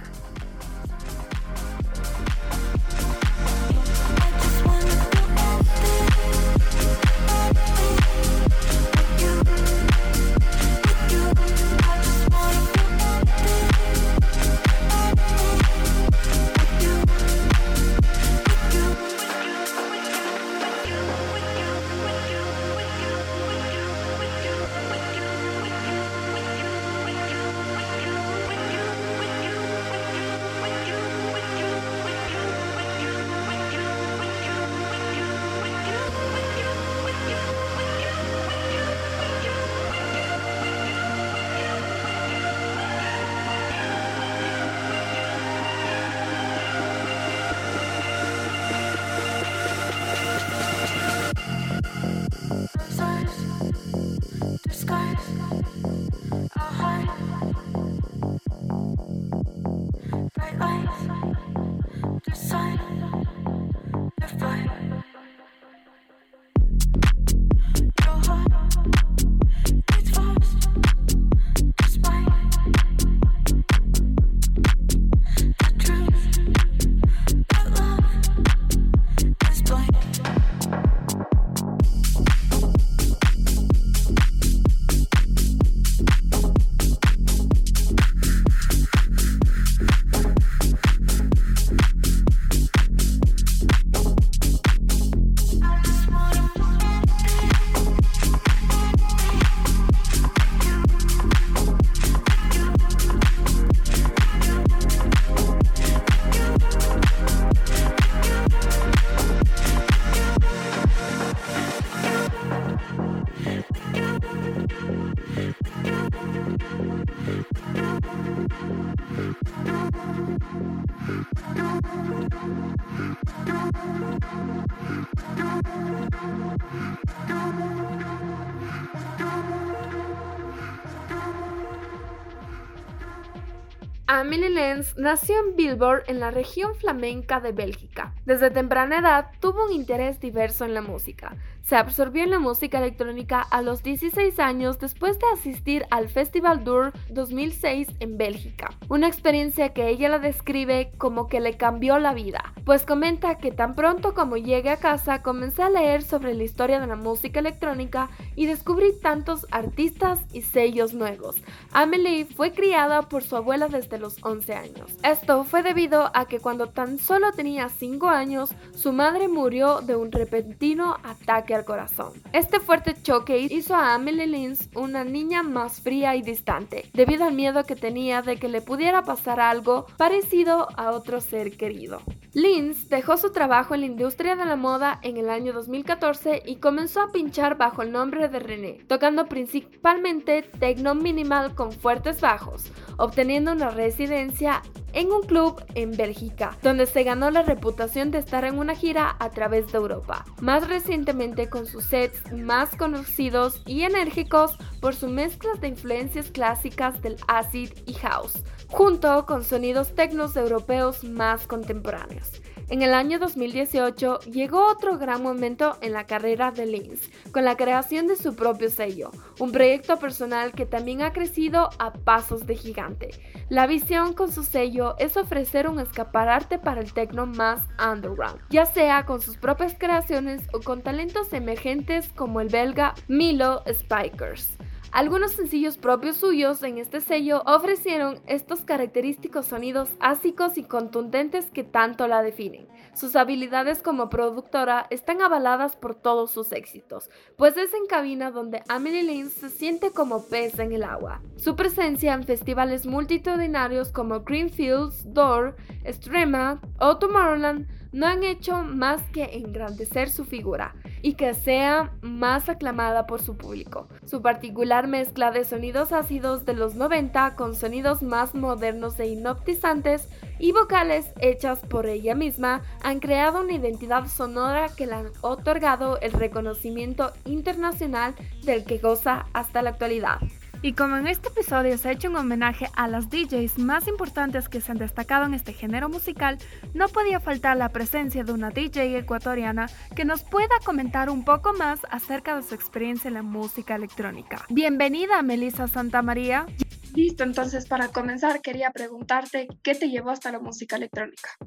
Amelie 134.10 134.50
Lenz 134.50 134.98
nació 134.98 135.36
en 135.38 135.58
Bilbao, 135.58 135.98
en 136.08 136.22
la 136.22 136.32
región 136.32 136.74
flamenca 136.76 137.42
de 137.42 137.52
Bélgica. 137.52 138.14
Desde 138.26 138.50
temprana 138.50 139.00
edad 139.00 139.32
tuvo 139.42 139.66
un 139.66 139.74
interés 139.74 140.22
diverso 140.22 140.64
en 140.64 140.74
la 140.74 140.82
música. 140.82 141.36
Se 141.68 141.76
absorbió 141.76 142.24
en 142.24 142.30
la 142.30 142.40
música 142.40 142.78
electrónica 142.78 143.42
a 143.42 143.62
los 143.62 143.84
16 143.84 144.40
años 144.40 144.80
después 144.80 145.20
de 145.20 145.26
asistir 145.34 145.86
al 145.90 146.08
Festival 146.08 146.64
Dur 146.64 146.94
2006 147.10 147.90
en 148.00 148.18
Bélgica, 148.18 148.70
una 148.88 149.08
experiencia 149.08 149.74
que 149.74 149.90
ella 149.90 150.08
la 150.08 150.20
describe 150.20 150.94
como 150.98 151.28
que 151.28 151.42
le 151.42 151.58
cambió 151.58 152.00
la 152.00 152.14
vida, 152.14 152.54
pues 152.64 152.86
comenta 152.86 153.38
que 153.38 153.52
tan 153.52 153.76
pronto 153.76 154.14
como 154.14 154.38
llegué 154.38 154.70
a 154.70 154.78
casa 154.78 155.22
comencé 155.22 155.62
a 155.62 155.70
leer 155.70 156.04
sobre 156.04 156.36
la 156.36 156.46
historia 156.46 156.80
de 156.80 156.88
la 156.88 156.96
música 156.96 157.42
electrónica 157.42 158.10
y 158.38 158.46
descubrí 158.46 158.94
tantos 159.02 159.46
artistas 159.52 160.22
y 160.32 160.44
sellos 160.44 160.94
nuevos. 160.94 161.36
Amelie 161.74 162.24
fue 162.28 162.54
criada 162.54 163.10
por 163.10 163.24
su 163.24 163.36
abuela 163.36 163.68
desde 163.68 164.00
los 164.00 164.24
11 164.24 164.54
años. 164.56 164.94
Esto 165.04 165.44
fue 165.44 165.64
debido 165.64 166.12
a 166.14 166.30
que 166.30 166.40
cuando 166.40 166.68
tan 166.68 166.98
solo 166.98 167.34
tenía 167.34 167.68
5 167.68 168.08
años, 168.08 168.52
su 168.74 168.94
madre 168.94 169.28
murió 169.28 169.82
de 169.82 169.98
un 169.98 170.14
repentino 170.14 170.96
ataque 171.04 171.57
corazón. 171.66 172.14
Este 172.34 172.60
fuerte 172.60 172.96
choque 173.02 173.40
hizo 173.40 173.76
a 173.76 173.94
Amelie 173.94 174.28
Linz 174.28 174.70
una 174.76 175.04
niña 175.04 175.44
más 175.44 175.82
fría 175.82 176.16
y 176.16 176.22
distante, 176.22 176.90
debido 176.94 177.26
al 177.26 177.34
miedo 177.34 177.64
que 177.64 177.76
tenía 177.76 178.22
de 178.22 178.38
que 178.38 178.48
le 178.48 178.62
pudiera 178.62 179.04
pasar 179.04 179.40
algo 179.40 179.88
parecido 179.98 180.68
a 180.78 180.92
otro 180.92 181.22
ser 181.22 181.58
querido. 181.58 182.02
Linz 182.34 182.90
dejó 182.90 183.18
su 183.18 183.32
trabajo 183.32 183.74
en 183.74 183.82
la 183.82 183.88
industria 183.88 184.36
de 184.36 184.46
la 184.46 184.56
moda 184.56 185.00
en 185.02 185.18
el 185.18 185.30
año 185.30 185.54
2014 185.54 186.44
y 186.46 186.58
comenzó 186.58 187.02
a 187.02 187.12
pinchar 187.12 187.58
bajo 187.58 187.82
el 187.82 187.92
nombre 187.92 188.28
de 188.28 188.40
René, 188.40 188.74
tocando 188.88 189.28
principalmente 189.28 190.44
techno 190.44 190.94
minimal 190.94 191.56
con 191.56 191.72
fuertes 191.72 192.22
bajos, 192.22 192.72
obteniendo 192.98 193.54
una 193.54 193.72
residencia 193.72 194.62
en 194.98 195.12
un 195.12 195.22
club 195.22 195.64
en 195.76 195.96
Bélgica, 195.96 196.58
donde 196.64 196.88
se 196.88 197.04
ganó 197.04 197.30
la 197.30 197.44
reputación 197.44 198.10
de 198.10 198.18
estar 198.18 198.44
en 198.46 198.58
una 198.58 198.74
gira 198.74 199.16
a 199.20 199.30
través 199.30 199.72
de 199.72 199.78
Europa. 199.78 200.26
Más 200.42 200.68
recientemente 200.68 201.52
con 201.52 201.68
sus 201.68 201.86
sets 201.86 202.32
más 202.32 202.76
conocidos 202.76 203.62
y 203.68 203.84
enérgicos 203.84 204.58
por 204.82 204.96
sus 204.96 205.12
mezclas 205.12 205.62
de 205.62 205.68
influencias 205.68 206.32
clásicas 206.32 207.00
del 207.04 207.16
acid 207.28 207.70
y 207.86 207.94
house, 207.94 208.44
junto 208.70 209.28
con 209.28 209.44
sonidos 209.44 209.94
tecnos 209.94 210.36
europeos 210.36 211.04
más 211.04 211.46
contemporáneos. 211.46 212.32
En 212.70 212.82
el 212.82 212.94
año 212.94 213.18
2018 213.18 214.20
llegó 214.30 214.68
otro 214.68 214.98
gran 214.98 215.24
momento 215.24 215.78
en 215.80 215.94
la 215.94 216.06
carrera 216.06 216.52
de 216.52 216.66
Linz, 216.66 217.10
con 217.32 217.46
la 217.46 217.56
creación 217.56 218.08
de 218.08 218.18
su 218.18 218.36
propio 218.36 218.70
sello, 218.70 219.12
un 219.40 219.54
proyecto 219.54 219.98
personal 220.00 220.52
que 220.52 220.66
también 220.66 221.02
ha 221.02 221.14
crecido 221.14 221.70
a 221.80 221.94
pasos 221.94 222.46
de 222.46 222.56
gigante. 222.56 223.12
La 223.48 223.68
visión 223.68 224.14
con 224.14 224.34
su 224.34 224.44
sello 224.44 224.98
es 225.00 225.16
ofrecer 225.16 225.70
un 225.70 225.80
escaparate 225.80 226.60
para 226.60 226.82
el 226.82 226.92
techno 226.92 227.26
más 227.26 227.62
underground, 227.82 228.42
ya 228.50 228.66
sea 228.66 229.06
con 229.06 229.22
sus 229.22 229.38
propias 229.38 229.74
creaciones 229.80 230.42
o 230.52 230.60
con 230.60 230.82
talentos 230.82 231.32
emergentes 231.32 232.10
como 232.18 232.42
el 232.42 232.50
belga 232.50 232.96
Milo 233.08 233.64
Spikers. 233.72 234.58
Algunos 234.98 235.34
sencillos 235.34 235.78
propios 235.78 236.18
suyos 236.18 236.64
en 236.64 236.80
este 236.80 237.02
sello 237.02 237.44
ofrecieron 237.46 238.20
estos 238.26 238.62
característicos 238.62 239.46
sonidos 239.46 239.92
ásicos 240.00 240.58
y 240.58 240.64
contundentes 240.64 241.52
que 241.52 241.64
tanto 241.64 242.08
la 242.08 242.24
definen. 242.24 242.68
Sus 242.96 243.16
habilidades 243.16 243.84
como 243.84 244.10
productora 244.10 244.88
están 244.90 245.22
avaladas 245.22 245.76
por 245.76 245.94
todos 245.94 246.32
sus 246.32 246.52
éxitos, 246.52 247.12
pues 247.36 247.58
es 247.58 247.76
en 247.76 247.86
cabina 247.86 248.32
donde 248.32 248.64
Amelie 248.70 249.04
Lynn 249.04 249.30
se 249.30 249.52
siente 249.52 249.92
como 249.92 250.26
pez 250.26 250.58
en 250.58 250.72
el 250.72 250.82
agua. 250.82 251.22
Su 251.36 251.56
presencia 251.56 252.16
en 252.16 252.24
festivales 252.24 252.88
multitudinarios 252.88 253.92
como 253.92 254.22
Greenfields, 254.22 255.14
Door, 255.14 255.58
Extrema 255.84 256.60
o 256.80 256.98
Tomorrowland 256.98 257.68
no 257.92 258.08
han 258.08 258.24
hecho 258.24 258.64
más 258.64 259.02
que 259.12 259.38
engrandecer 259.38 260.10
su 260.10 260.26
figura 260.26 260.76
y 261.02 261.14
que 261.14 261.34
sea 261.34 261.92
más 262.02 262.50
aclamada 262.50 263.08
por 263.08 263.22
su 263.22 263.38
público. 263.38 263.88
Su 264.06 264.22
particular 264.22 264.88
mezcla 264.88 265.32
de 265.32 265.46
sonidos 265.46 265.92
ácidos 265.92 266.46
de 266.46 266.54
los 266.54 266.76
90 266.76 267.36
con 267.36 267.56
sonidos 267.56 268.02
más 268.02 268.36
modernos 268.36 269.00
e 269.00 269.08
hipnotizantes 269.08 270.08
y 270.40 270.52
vocales 270.52 271.12
hechas 271.20 271.60
por 271.60 271.86
ella 271.86 272.16
misma 272.16 272.62
han 272.84 273.00
creado 273.00 273.42
una 273.42 273.54
identidad 273.54 274.08
sonora 274.08 274.68
que 274.76 274.88
le 274.88 274.94
han 274.94 275.12
otorgado 275.22 276.00
el 276.02 276.12
reconocimiento 276.12 277.12
internacional 277.26 278.16
del 278.44 278.64
que 278.64 278.78
goza 278.78 279.28
hasta 279.34 279.62
la 279.62 279.72
actualidad. 279.72 280.20
Y 280.62 280.74
como 280.74 280.98
en 280.98 281.06
este 281.06 281.30
episodio 281.30 281.78
se 281.78 281.90
ha 281.90 281.92
hecho 281.92 282.10
un 282.10 282.16
homenaje 282.16 282.68
a 282.74 282.88
las 282.88 283.10
DJs 283.10 283.60
más 283.60 283.88
importantes 283.88 284.50
que 284.50 284.60
se 284.60 284.72
han 284.72 284.80
destacado 284.80 285.26
en 285.26 285.36
este 285.36 285.54
género 285.54 285.88
musical, 285.88 286.40
no 286.74 286.88
podía 286.88 287.20
faltar 287.20 287.58
la 287.58 287.70
presencia 287.70 288.24
de 288.24 288.32
una 288.32 288.50
DJ 288.50 288.98
ecuatoriana 288.98 289.70
que 289.96 290.04
nos 290.04 290.24
pueda 290.24 290.56
comentar 290.66 291.12
un 291.12 291.24
poco 291.24 291.54
más 291.54 291.80
acerca 291.92 292.36
de 292.36 292.42
su 292.42 292.56
experiencia 292.56 293.08
en 293.08 293.14
la 293.14 293.22
música 293.22 293.76
electrónica. 293.76 294.46
Bienvenida, 294.50 295.22
Melissa 295.22 295.68
Santamaría. 295.68 296.48
Listo, 296.96 297.24
entonces 297.24 297.68
para 297.68 297.90
comenzar 297.90 298.42
quería 298.42 298.72
preguntarte 298.72 299.48
qué 299.62 299.76
te 299.76 299.90
llevó 299.90 300.10
hasta 300.10 300.32
la 300.32 300.40
música 300.40 300.78
electrónica. 300.78 301.38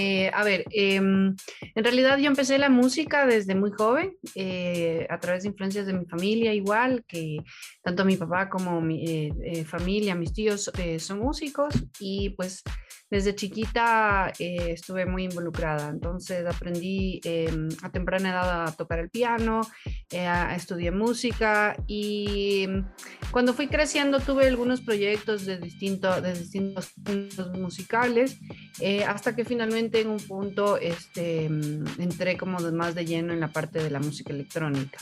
Eh, 0.00 0.30
a 0.32 0.44
ver, 0.44 0.64
em, 0.70 1.34
en 1.74 1.84
realidad 1.84 2.18
yo 2.18 2.28
empecé 2.28 2.56
la 2.56 2.68
música 2.68 3.26
desde 3.26 3.56
muy 3.56 3.72
joven, 3.72 4.16
eh, 4.36 5.08
a 5.10 5.18
través 5.18 5.42
de 5.42 5.48
influencias 5.48 5.86
de 5.86 5.92
mi 5.92 6.06
familia 6.06 6.54
igual, 6.54 7.04
que 7.08 7.38
tanto 7.82 8.04
mi 8.04 8.16
papá 8.16 8.48
como 8.48 8.80
mi 8.80 9.32
eh, 9.42 9.64
familia, 9.64 10.14
mis 10.14 10.32
tíos 10.32 10.70
son 10.98 11.18
músicos 11.18 11.74
y 11.98 12.30
pues 12.30 12.62
desde 13.10 13.34
chiquita 13.34 14.32
estuve 14.38 15.06
muy 15.06 15.24
involucrada, 15.24 15.88
entonces 15.88 16.46
aprendí 16.46 17.20
em, 17.24 17.68
a 17.82 17.90
temprana 17.90 18.30
edad 18.30 18.66
a 18.66 18.72
tocar 18.72 18.98
el 18.98 19.10
piano, 19.10 19.62
estudié 20.10 20.90
música 20.90 21.76
y 21.86 22.64
em, 22.64 22.84
cuando 23.30 23.54
fui 23.54 23.68
creciendo 23.68 24.20
tuve 24.20 24.46
algunos 24.46 24.80
proyectos 24.80 25.46
de, 25.46 25.58
distinto, 25.58 26.20
de 26.20 26.34
distintos 26.34 26.92
musicales 27.54 28.38
hasta 29.06 29.34
que 29.34 29.44
finalmente 29.44 30.00
en 30.00 30.08
un 30.08 30.18
punto 30.18 30.76
este, 30.76 31.48
mm, 31.48 32.00
entré 32.00 32.36
como 32.36 32.58
más 32.72 32.94
de 32.94 33.04
lleno 33.04 33.32
en 33.32 33.40
la 33.40 33.48
parte 33.48 33.82
de 33.82 33.90
la 33.90 34.00
música 34.00 34.32
electrónica. 34.32 34.98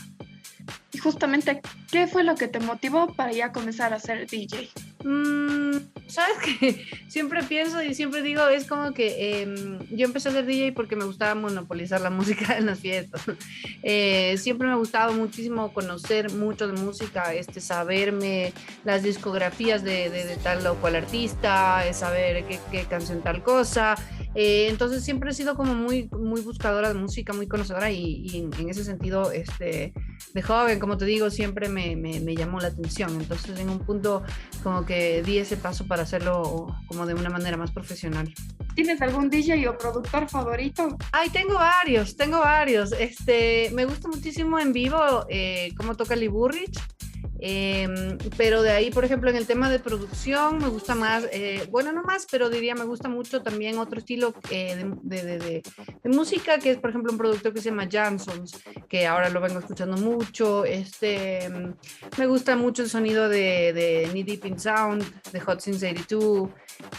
Y 0.92 0.98
justamente, 0.98 1.60
¿qué 1.90 2.06
fue 2.06 2.24
lo 2.24 2.34
que 2.34 2.48
te 2.48 2.58
motivó 2.58 3.14
para 3.14 3.32
ya 3.32 3.52
comenzar 3.52 3.92
a 3.92 4.00
ser 4.00 4.26
DJ? 4.26 4.70
Mm, 5.04 5.76
Sabes 6.06 6.38
que 6.38 6.86
siempre 7.08 7.42
pienso 7.42 7.82
y 7.82 7.94
siempre 7.94 8.22
digo, 8.22 8.46
es 8.48 8.66
como 8.66 8.92
que 8.92 9.42
em, 9.42 9.78
yo 9.90 10.06
empecé 10.06 10.28
a 10.28 10.32
ser 10.32 10.46
DJ 10.46 10.72
porque 10.72 10.96
me 10.96 11.04
gustaba 11.04 11.34
monopolizar 11.34 12.00
la 12.00 12.10
música 12.16 12.56
en 12.56 12.66
las 12.66 12.80
fiestas. 12.80 13.22
Eh, 13.82 14.36
siempre 14.38 14.66
me 14.66 14.74
ha 14.74 14.76
gustado 14.76 15.12
muchísimo 15.12 15.72
conocer 15.72 16.32
mucho 16.32 16.66
de 16.66 16.74
música, 16.74 17.34
este, 17.34 17.60
saberme 17.60 18.52
las 18.84 19.02
discografías 19.02 19.82
de, 19.82 20.10
de, 20.10 20.36
tal 20.36 20.66
o 20.66 20.74
cual 20.76 20.96
artista, 20.96 21.82
saber 21.92 22.44
qué, 22.46 22.58
qué 22.70 22.84
canción 22.84 23.22
tal 23.22 23.42
cosa. 23.42 23.96
Eh, 24.36 24.68
entonces 24.68 25.02
siempre 25.02 25.30
he 25.30 25.34
sido 25.34 25.56
como 25.56 25.74
muy, 25.74 26.10
muy 26.10 26.42
buscadora 26.42 26.88
de 26.88 26.94
música, 26.94 27.32
muy 27.32 27.48
conocedora 27.48 27.90
y, 27.90 28.26
y 28.26 28.36
en, 28.58 28.68
ese 28.68 28.84
sentido, 28.84 29.32
este, 29.32 29.94
de 30.34 30.42
joven, 30.42 30.78
como 30.78 30.98
te 30.98 31.06
digo, 31.06 31.30
siempre 31.30 31.70
me, 31.70 31.96
me, 31.96 32.20
me 32.20 32.36
llamó 32.36 32.60
la 32.60 32.68
atención. 32.68 33.18
Entonces 33.18 33.58
en 33.58 33.70
un 33.70 33.78
punto 33.78 34.22
como 34.62 34.84
que 34.84 35.22
di 35.22 35.38
ese 35.38 35.56
paso 35.56 35.86
para 35.86 36.02
hacerlo 36.02 36.66
como 36.86 37.06
de 37.06 37.14
una 37.14 37.30
manera 37.30 37.56
más 37.56 37.70
profesional. 37.70 38.32
¿Tienes 38.74 39.00
algún 39.00 39.30
DJ 39.30 39.66
o 39.68 39.78
productor 39.78 40.28
favorito? 40.28 40.98
Ay, 41.12 41.30
tengo 41.30 41.54
varios, 41.54 42.14
tengo 42.14 42.40
varios. 42.40 42.92
Este, 42.92 43.70
me 43.72 43.86
gusta 43.86 44.06
muchísimo 44.06 44.58
en 44.58 44.74
vivo 44.74 45.24
eh, 45.30 45.70
cómo 45.78 45.94
toca 45.94 46.14
Lee 46.14 46.28
Em, 47.40 48.18
pero 48.36 48.62
de 48.62 48.70
ahí, 48.70 48.90
por 48.90 49.04
ejemplo, 49.04 49.30
en 49.30 49.36
el 49.36 49.46
tema 49.46 49.70
de 49.70 49.78
producción, 49.78 50.58
me 50.58 50.68
gusta 50.68 50.94
más, 50.94 51.24
eh, 51.32 51.66
bueno, 51.70 51.92
no 51.92 52.02
más, 52.02 52.26
pero 52.30 52.50
diría, 52.50 52.74
me 52.74 52.84
gusta 52.84 53.08
mucho 53.08 53.42
también 53.42 53.78
otro 53.78 53.98
estilo 53.98 54.34
eh, 54.50 54.76
de, 55.02 55.22
de, 55.22 55.38
de, 55.38 55.62
de, 56.02 56.10
música, 56.10 56.58
que 56.58 56.72
es, 56.72 56.78
por 56.78 56.90
ejemplo, 56.90 57.12
un 57.12 57.18
productor 57.18 57.52
que 57.52 57.60
se 57.60 57.70
llama 57.70 57.88
Jansons, 57.90 58.58
que 58.88 59.06
ahora 59.06 59.28
lo 59.28 59.40
vengo 59.40 59.58
escuchando 59.58 59.96
mucho. 59.96 60.64
Este, 60.64 61.48
me 62.18 62.26
gusta 62.26 62.56
mucho 62.56 62.82
el 62.82 62.90
sonido 62.90 63.28
de, 63.28 63.72
de 63.72 64.08
Knee 64.10 64.24
Deep 64.24 64.46
in 64.46 64.58
Sound, 64.58 65.04
de 65.32 65.40
Hot 65.40 65.60
Since 65.60 65.86
82. 65.86 66.50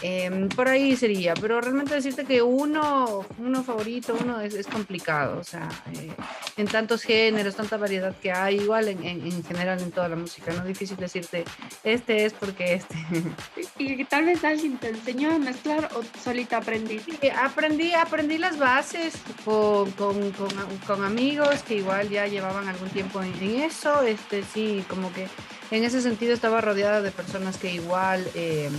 Em, 0.02 0.48
por 0.48 0.68
ahí 0.68 0.96
sería, 0.96 1.34
pero 1.34 1.60
realmente 1.60 1.94
decirte 1.94 2.24
que 2.24 2.42
uno, 2.42 3.24
uno 3.38 3.62
favorito, 3.62 4.16
uno 4.20 4.40
es, 4.40 4.54
es 4.54 4.66
complicado, 4.66 5.38
o 5.38 5.44
sea, 5.44 5.68
eh, 5.92 6.10
en 6.56 6.66
tantos 6.66 7.02
géneros, 7.02 7.54
tanta 7.54 7.76
variedad 7.76 8.14
que 8.16 8.32
hay, 8.32 8.56
igual 8.56 8.88
en, 8.88 9.04
en, 9.04 9.26
en, 9.26 9.44
general 9.44 9.80
en 9.80 9.90
toda 9.90 10.08
la 10.08 10.16
música, 10.16 10.27
no 10.46 10.58
es 10.58 10.64
difícil 10.64 10.96
decirte, 10.96 11.44
este 11.84 12.24
es 12.24 12.32
porque 12.32 12.74
este. 12.74 12.96
Y 13.78 14.04
tal 14.04 14.24
vez 14.24 14.42
alguien 14.44 14.76
te 14.78 14.88
enseñó 14.88 15.32
a 15.32 15.38
mezclar 15.38 15.88
o 15.94 16.02
solita 16.22 16.58
aprendí. 16.58 16.98
Sí, 16.98 17.18
aprendí, 17.28 17.92
aprendí 17.94 18.38
las 18.38 18.58
bases 18.58 19.14
con, 19.44 19.90
con, 19.92 20.32
con, 20.32 20.50
con, 20.86 21.04
amigos 21.04 21.62
que 21.62 21.76
igual 21.76 22.08
ya 22.08 22.26
llevaban 22.26 22.68
algún 22.68 22.88
tiempo 22.90 23.22
en, 23.22 23.32
en, 23.40 23.62
eso, 23.62 24.02
este, 24.02 24.42
sí, 24.42 24.84
como 24.88 25.12
que 25.12 25.28
en 25.70 25.84
ese 25.84 26.02
sentido 26.02 26.34
estaba 26.34 26.60
rodeada 26.60 27.02
de 27.02 27.10
personas 27.10 27.56
que 27.56 27.72
igual... 27.72 28.26
Eh, 28.34 28.70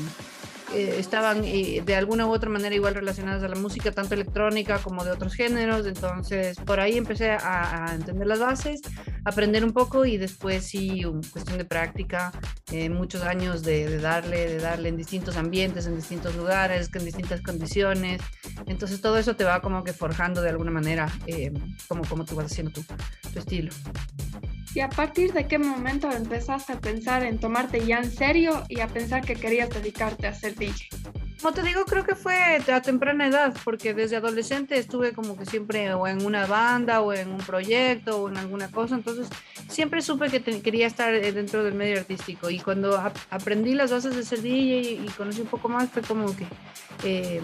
eh, 0.73 0.95
estaban 0.97 1.43
eh, 1.43 1.81
de 1.85 1.95
alguna 1.95 2.27
u 2.27 2.31
otra 2.31 2.49
manera 2.49 2.75
igual 2.75 2.95
relacionadas 2.95 3.43
a 3.43 3.47
la 3.47 3.55
música, 3.55 3.91
tanto 3.91 4.13
electrónica 4.13 4.79
como 4.79 5.03
de 5.03 5.11
otros 5.11 5.33
géneros. 5.33 5.85
Entonces, 5.85 6.57
por 6.57 6.79
ahí 6.79 6.97
empecé 6.97 7.31
a, 7.31 7.85
a 7.85 7.95
entender 7.95 8.27
las 8.27 8.39
bases, 8.39 8.81
aprender 9.25 9.63
un 9.63 9.73
poco 9.73 10.05
y 10.05 10.17
después 10.17 10.65
sí, 10.65 11.05
un, 11.05 11.21
cuestión 11.23 11.57
de 11.57 11.65
práctica, 11.65 12.31
eh, 12.71 12.89
muchos 12.89 13.23
años 13.23 13.63
de, 13.63 13.89
de, 13.89 13.99
darle, 13.99 14.47
de 14.47 14.57
darle 14.59 14.89
en 14.89 14.97
distintos 14.97 15.37
ambientes, 15.37 15.87
en 15.87 15.95
distintos 15.95 16.35
lugares, 16.35 16.89
en 16.93 17.05
distintas 17.05 17.41
condiciones. 17.41 18.21
Entonces, 18.65 19.01
todo 19.01 19.17
eso 19.17 19.35
te 19.35 19.43
va 19.43 19.61
como 19.61 19.83
que 19.83 19.93
forjando 19.93 20.41
de 20.41 20.49
alguna 20.49 20.71
manera 20.71 21.11
eh, 21.27 21.51
como, 21.87 22.03
como 22.05 22.25
tú 22.25 22.35
vas 22.35 22.45
haciendo 22.45 22.71
tu, 22.71 22.83
tu 23.33 23.39
estilo. 23.39 23.71
¿Y 24.75 24.81
a 24.81 24.89
partir 24.89 25.33
de 25.33 25.47
qué 25.47 25.57
momento 25.57 26.11
empezaste 26.11 26.73
a 26.73 26.79
pensar 26.79 27.23
en 27.23 27.39
tomarte 27.39 27.85
ya 27.85 27.97
en 27.97 28.11
serio 28.11 28.63
y 28.69 28.81
a 28.81 28.87
pensar 28.87 29.25
que 29.25 29.35
querías 29.35 29.69
dedicarte 29.69 30.27
a 30.27 30.33
ser 30.33 30.55
DJ? 30.55 30.89
Como 31.41 31.53
te 31.53 31.63
digo, 31.63 31.85
creo 31.85 32.03
que 32.03 32.15
fue 32.15 32.57
a 32.57 32.81
temprana 32.81 33.27
edad, 33.27 33.55
porque 33.63 33.93
desde 33.93 34.17
adolescente 34.17 34.77
estuve 34.77 35.13
como 35.13 35.37
que 35.37 35.45
siempre 35.45 35.93
o 35.93 36.05
en 36.05 36.25
una 36.25 36.45
banda 36.45 36.99
o 36.99 37.13
en 37.13 37.29
un 37.29 37.37
proyecto 37.37 38.23
o 38.23 38.29
en 38.29 38.35
alguna 38.35 38.69
cosa, 38.69 38.95
entonces 38.95 39.29
siempre 39.69 40.01
supe 40.01 40.29
que 40.29 40.41
te, 40.41 40.61
quería 40.61 40.87
estar 40.87 41.13
eh, 41.13 41.31
dentro 41.31 41.63
del 41.63 41.75
medio 41.75 41.99
artístico 41.99 42.49
y 42.49 42.59
cuando 42.59 42.97
a, 42.97 43.13
aprendí 43.29 43.73
las 43.73 43.91
bases 43.91 44.15
de 44.17 44.23
ser 44.23 44.41
DJ 44.41 44.81
y, 44.81 45.05
y, 45.05 45.09
conocí 45.15 45.39
un 45.39 45.47
poco 45.47 45.69
más 45.69 45.89
fue 45.89 46.01
como 46.01 46.35
que 46.35 46.45
eh, 47.03 47.41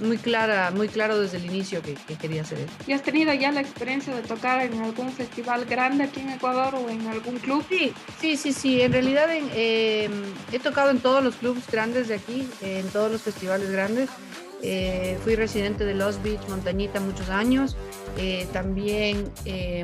muy 0.00 0.16
clara, 0.16 0.70
muy 0.70 0.88
claro 0.88 1.18
desde 1.18 1.36
el 1.36 1.46
inicio 1.46 1.82
que, 1.82 1.94
que, 1.94 2.16
quería 2.16 2.42
hacer 2.42 2.60
eso. 2.60 2.72
¿Y 2.86 2.92
has 2.92 3.02
tenido 3.02 3.32
ya 3.34 3.52
la 3.52 3.60
experiencia 3.60 4.14
de 4.14 4.22
tocar 4.22 4.62
en 4.62 4.80
algún 4.80 5.12
festival 5.12 5.66
grande 5.66 6.04
aquí 6.04 6.20
en 6.20 6.30
Ecuador 6.30 6.74
o 6.74 6.88
en 6.88 7.06
algún 7.06 7.36
club? 7.38 7.64
Sí, 7.68 7.92
sí, 8.20 8.36
sí, 8.36 8.52
sí. 8.52 8.80
En 8.80 8.92
realidad 8.92 9.30
en, 9.34 9.48
eh, 9.52 10.08
he 10.52 10.58
tocado 10.58 10.90
en 10.90 11.00
todos 11.00 11.22
los 11.22 11.36
clubes 11.36 11.64
grandes 11.70 12.08
de 12.08 12.14
aquí, 12.14 12.48
en 12.62 12.88
todos 12.88 13.12
los 13.12 13.25
festivales 13.26 13.70
grandes. 13.70 14.08
Eh, 14.62 15.18
fui 15.22 15.34
residente 15.34 15.84
de 15.84 15.94
Los 15.94 16.22
Beach, 16.22 16.40
Montañita, 16.48 17.00
muchos 17.00 17.28
años. 17.28 17.76
Eh, 18.16 18.46
también 18.52 19.30
eh, 19.44 19.82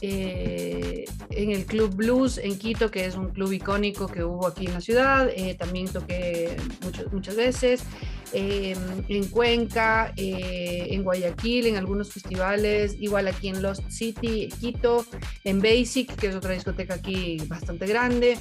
en 0.00 1.50
el 1.50 1.66
Club 1.66 1.94
Blues 1.94 2.38
en 2.38 2.58
Quito, 2.58 2.90
que 2.90 3.04
es 3.04 3.14
un 3.14 3.28
club 3.28 3.52
icónico 3.52 4.08
que 4.08 4.24
hubo 4.24 4.46
aquí 4.46 4.66
en 4.66 4.74
la 4.74 4.80
ciudad. 4.80 5.30
también 5.58 5.86
toqué 5.88 6.56
mucho, 6.82 7.04
muchas 7.12 7.36
veces. 7.36 7.82
en 8.32 9.24
Cuenca, 9.28 10.12
en 10.16 11.02
Guayaquil, 11.02 11.66
en 11.66 11.76
algunos 11.76 12.10
festivales, 12.12 12.96
igual 12.98 13.28
aquí 13.28 13.48
en 13.48 13.62
Lost 13.62 13.88
City, 13.90 14.48
Quito, 14.60 15.04
en 15.44 15.60
Basic, 15.60 16.14
que 16.16 16.28
es 16.28 16.34
otra 16.34 16.52
discoteca 16.54 16.94
aquí 16.94 17.38
bastante 17.48 17.86
grande. 17.86 18.38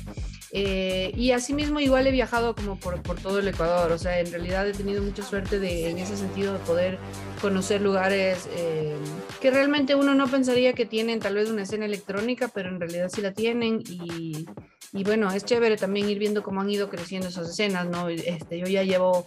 Eh, 0.52 1.12
y 1.16 1.32
asimismo 1.32 1.82
igual 1.82 2.08
he 2.08 2.12
viajado 2.12 2.56
como 2.56 2.80
por, 2.80 3.02
por, 3.02 3.20
todo 3.20 3.40
el 3.40 3.48
Ecuador, 3.50 3.92
o 3.92 3.98
sea, 3.98 4.20
en 4.20 4.32
realidad 4.32 4.66
he 4.68 4.72
tenido 4.72 5.04
mucha 5.04 5.22
suerte 5.22 5.60
de, 5.60 5.90
en 5.90 5.98
ese 5.98 6.16
sentido 6.16 6.54
de 6.54 6.60
poder 6.60 7.00
conocer 7.42 7.82
lugares 7.82 8.48
eh, 8.56 8.96
que 9.42 9.52
realmente 9.52 9.96
uno 9.96 10.16
no 10.16 10.28
pensaría 10.28 10.72
que 10.72 10.86
tienen 10.86 11.20
tal 11.20 11.36
vez 11.36 11.50
una 11.50 11.64
escena 11.64 11.86
electrónica, 11.86 12.48
pero 12.48 12.70
en 12.70 12.80
realidad 12.80 13.10
sí 13.14 13.22
la 13.22 13.34
tienen 13.34 13.84
y, 13.86 14.46
y 14.94 15.04
bueno, 15.04 15.30
es 15.32 15.44
chévere 15.44 15.76
también 15.76 16.10
ir 16.10 16.18
viendo 16.18 16.42
cómo 16.42 16.62
han 16.62 16.70
ido 16.70 16.90
creciendo 16.90 17.28
esas 17.28 17.50
escenas, 17.50 17.86
¿no? 17.88 18.08
Este, 18.08 18.58
yo 18.58 18.68
ya 18.68 18.84
llevo, 18.84 19.26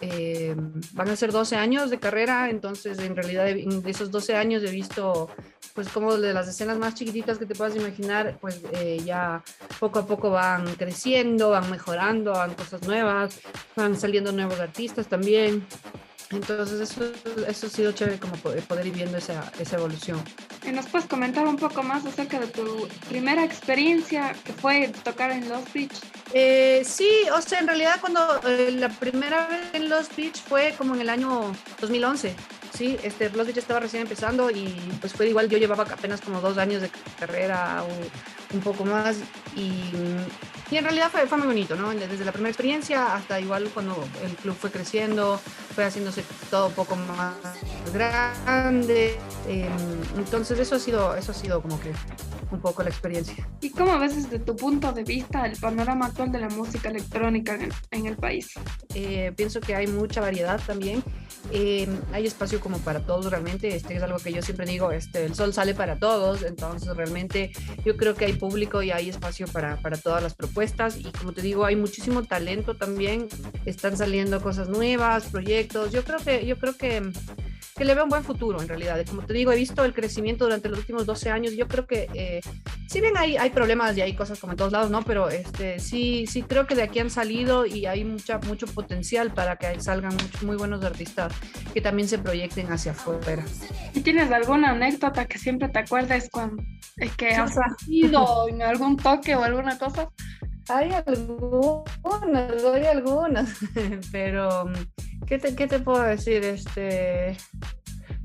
eh, 0.00 0.56
van 0.92 1.10
a 1.10 1.16
ser 1.16 1.32
12 1.32 1.56
años 1.56 1.90
de 1.90 1.98
carrera, 1.98 2.48
entonces 2.48 2.98
en 2.98 3.14
realidad 3.14 3.44
de 3.44 3.90
esos 3.90 4.10
12 4.10 4.36
años 4.36 4.62
he 4.62 4.70
visto 4.70 5.28
pues 5.74 5.88
como 5.88 6.16
de 6.16 6.34
las 6.34 6.48
escenas 6.48 6.78
más 6.78 6.94
chiquititas 6.94 7.38
que 7.38 7.46
te 7.46 7.54
puedas 7.54 7.74
imaginar, 7.76 8.38
pues 8.40 8.60
eh, 8.72 9.00
ya 9.04 9.42
poco 9.80 10.00
a 10.00 10.06
poco 10.06 10.30
van 10.30 10.61
creciendo, 10.76 11.50
van 11.50 11.70
mejorando, 11.70 12.32
van 12.32 12.54
cosas 12.54 12.82
nuevas, 12.86 13.40
van 13.76 13.96
saliendo 13.96 14.32
nuevos 14.32 14.58
artistas 14.60 15.06
también. 15.06 15.66
Entonces 16.32 16.80
eso, 16.80 17.04
eso 17.46 17.66
ha 17.66 17.70
sido 17.70 17.92
chévere 17.92 18.18
como 18.18 18.34
poder, 18.36 18.62
poder 18.62 18.86
ir 18.86 18.94
viendo 18.94 19.18
esa, 19.18 19.52
esa 19.58 19.76
evolución. 19.76 20.22
¿Y 20.66 20.70
nos 20.70 20.86
puedes 20.86 21.06
comentar 21.06 21.46
un 21.46 21.56
poco 21.56 21.82
más 21.82 22.06
acerca 22.06 22.40
de 22.40 22.46
tu 22.46 22.88
primera 23.08 23.44
experiencia 23.44 24.34
que 24.44 24.52
fue 24.52 24.92
tocar 25.04 25.30
en 25.30 25.48
Los 25.48 25.70
Beach? 25.72 25.92
Eh, 26.32 26.82
sí, 26.86 27.10
o 27.36 27.42
sea, 27.42 27.58
en 27.58 27.66
realidad 27.66 27.96
cuando 28.00 28.40
eh, 28.46 28.70
la 28.72 28.88
primera 28.88 29.46
vez 29.48 29.60
en 29.74 29.90
Los 29.90 30.14
Beach 30.16 30.40
fue 30.40 30.74
como 30.78 30.94
en 30.94 31.02
el 31.02 31.10
año 31.10 31.52
2011. 31.80 32.34
Sí, 32.72 32.96
este, 33.02 33.28
Los 33.30 33.46
Beach 33.46 33.58
estaba 33.58 33.80
recién 33.80 34.02
empezando 34.02 34.50
y 34.50 34.74
pues 35.00 35.12
fue 35.12 35.28
igual, 35.28 35.48
yo 35.50 35.58
llevaba 35.58 35.82
apenas 35.82 36.22
como 36.22 36.40
dos 36.40 36.56
años 36.56 36.80
de 36.80 36.90
carrera 37.18 37.82
o 37.82 38.41
un 38.52 38.60
poco 38.60 38.84
más 38.84 39.16
y, 39.56 39.92
y 40.70 40.76
en 40.76 40.84
realidad 40.84 41.10
fue, 41.10 41.26
fue, 41.26 41.38
muy 41.38 41.46
bonito, 41.46 41.76
¿no? 41.76 41.90
Desde 41.90 42.24
la 42.24 42.32
primera 42.32 42.50
experiencia 42.50 43.14
hasta 43.14 43.38
igual 43.40 43.70
cuando 43.74 43.96
el 44.24 44.34
club 44.36 44.56
fue 44.56 44.70
creciendo, 44.70 45.40
fue 45.74 45.84
haciéndose 45.84 46.24
todo 46.50 46.68
un 46.68 46.74
poco 46.74 46.96
más 46.96 47.34
grande. 47.92 49.18
Eh, 49.48 49.68
entonces 50.16 50.58
eso 50.58 50.76
ha 50.76 50.78
sido, 50.78 51.14
eso 51.14 51.32
ha 51.32 51.34
sido 51.34 51.60
como 51.60 51.78
que 51.80 51.92
un 52.50 52.60
poco 52.60 52.82
la 52.82 52.90
experiencia. 52.90 53.48
¿Y 53.60 53.70
cómo 53.70 53.98
ves 53.98 54.16
desde 54.16 54.38
tu 54.38 54.56
punto 54.56 54.92
de 54.92 55.04
vista 55.04 55.46
el 55.46 55.58
panorama 55.58 56.06
actual 56.06 56.30
de 56.30 56.40
la 56.40 56.48
música 56.48 56.90
electrónica 56.90 57.54
en 57.54 57.62
el, 57.62 57.72
en 57.90 58.06
el 58.06 58.16
país? 58.16 58.52
Eh, 58.94 59.32
pienso 59.36 59.60
que 59.60 59.74
hay 59.74 59.86
mucha 59.86 60.20
variedad 60.20 60.60
también. 60.66 61.02
Eh, 61.50 61.88
hay 62.12 62.26
espacio 62.26 62.60
como 62.60 62.78
para 62.78 63.00
todos 63.00 63.30
realmente. 63.30 63.74
Este 63.74 63.96
es 63.96 64.02
algo 64.02 64.18
que 64.18 64.32
yo 64.32 64.42
siempre 64.42 64.66
digo, 64.66 64.92
este, 64.92 65.24
el 65.24 65.34
sol 65.34 65.52
sale 65.52 65.74
para 65.74 65.98
todos, 65.98 66.42
entonces 66.42 66.96
realmente 66.96 67.52
yo 67.84 67.96
creo 67.96 68.14
que 68.14 68.26
hay 68.26 68.34
público 68.34 68.82
y 68.82 68.90
hay 68.90 69.08
espacio 69.08 69.46
para, 69.48 69.76
para 69.76 69.96
todas 69.96 70.22
las 70.22 70.34
propuestas 70.34 70.96
y 70.96 71.10
como 71.12 71.32
te 71.32 71.42
digo, 71.42 71.64
hay 71.64 71.76
muchísimo 71.76 72.22
talento 72.24 72.76
también. 72.76 73.28
Están 73.64 73.96
saliendo 73.96 74.40
cosas 74.40 74.68
nuevas, 74.68 75.26
proyectos. 75.26 75.92
Yo 75.92 76.04
creo 76.04 76.18
que, 76.18 76.46
yo 76.46 76.58
creo 76.58 76.76
que 76.76 77.02
que 77.82 77.86
le 77.86 77.96
veo 77.96 78.04
un 78.04 78.10
buen 78.10 78.22
futuro 78.22 78.62
en 78.62 78.68
realidad. 78.68 79.04
Como 79.08 79.22
te 79.22 79.34
digo, 79.34 79.50
he 79.50 79.56
visto 79.56 79.84
el 79.84 79.92
crecimiento 79.92 80.44
durante 80.44 80.68
los 80.68 80.78
últimos 80.78 81.04
12 81.04 81.30
años. 81.30 81.54
Yo 81.54 81.66
creo 81.66 81.84
que, 81.84 82.08
eh, 82.14 82.40
si 82.86 83.00
bien 83.00 83.16
hay, 83.16 83.36
hay 83.36 83.50
problemas 83.50 83.96
y 83.96 84.02
hay 84.02 84.14
cosas 84.14 84.38
como 84.38 84.52
en 84.52 84.56
todos 84.56 84.70
lados, 84.70 84.88
¿no? 84.88 85.02
Pero 85.02 85.28
este, 85.28 85.80
sí, 85.80 86.28
sí 86.28 86.44
creo 86.44 86.68
que 86.68 86.76
de 86.76 86.84
aquí 86.84 87.00
han 87.00 87.10
salido 87.10 87.66
y 87.66 87.86
hay 87.86 88.04
mucha, 88.04 88.38
mucho 88.38 88.68
potencial 88.68 89.34
para 89.34 89.56
que 89.56 89.80
salgan 89.80 90.12
muchos, 90.12 90.44
muy 90.44 90.54
buenos 90.54 90.84
artistas 90.84 91.32
que 91.74 91.80
también 91.80 92.08
se 92.08 92.18
proyecten 92.18 92.70
hacia 92.70 92.92
afuera. 92.92 93.44
¿Y 93.94 94.00
tienes 94.02 94.30
alguna 94.30 94.70
anécdota 94.70 95.24
que 95.24 95.40
siempre 95.40 95.68
te 95.68 95.80
acuerdes 95.80 96.28
cuando 96.30 96.62
es 96.98 97.16
que 97.16 97.30
has 97.30 97.56
ido 97.88 98.48
en 98.48 98.62
algún 98.62 98.96
toque 98.96 99.34
o 99.34 99.42
alguna 99.42 99.76
cosa? 99.76 100.08
Hay 100.68 100.92
algunas, 101.04 102.64
hay 102.64 102.86
algunas, 102.86 103.56
pero 104.12 104.70
¿qué 105.26 105.38
te, 105.38 105.54
¿qué 105.54 105.66
te 105.66 105.78
puedo 105.80 106.02
decir? 106.02 106.44
Este, 106.44 107.36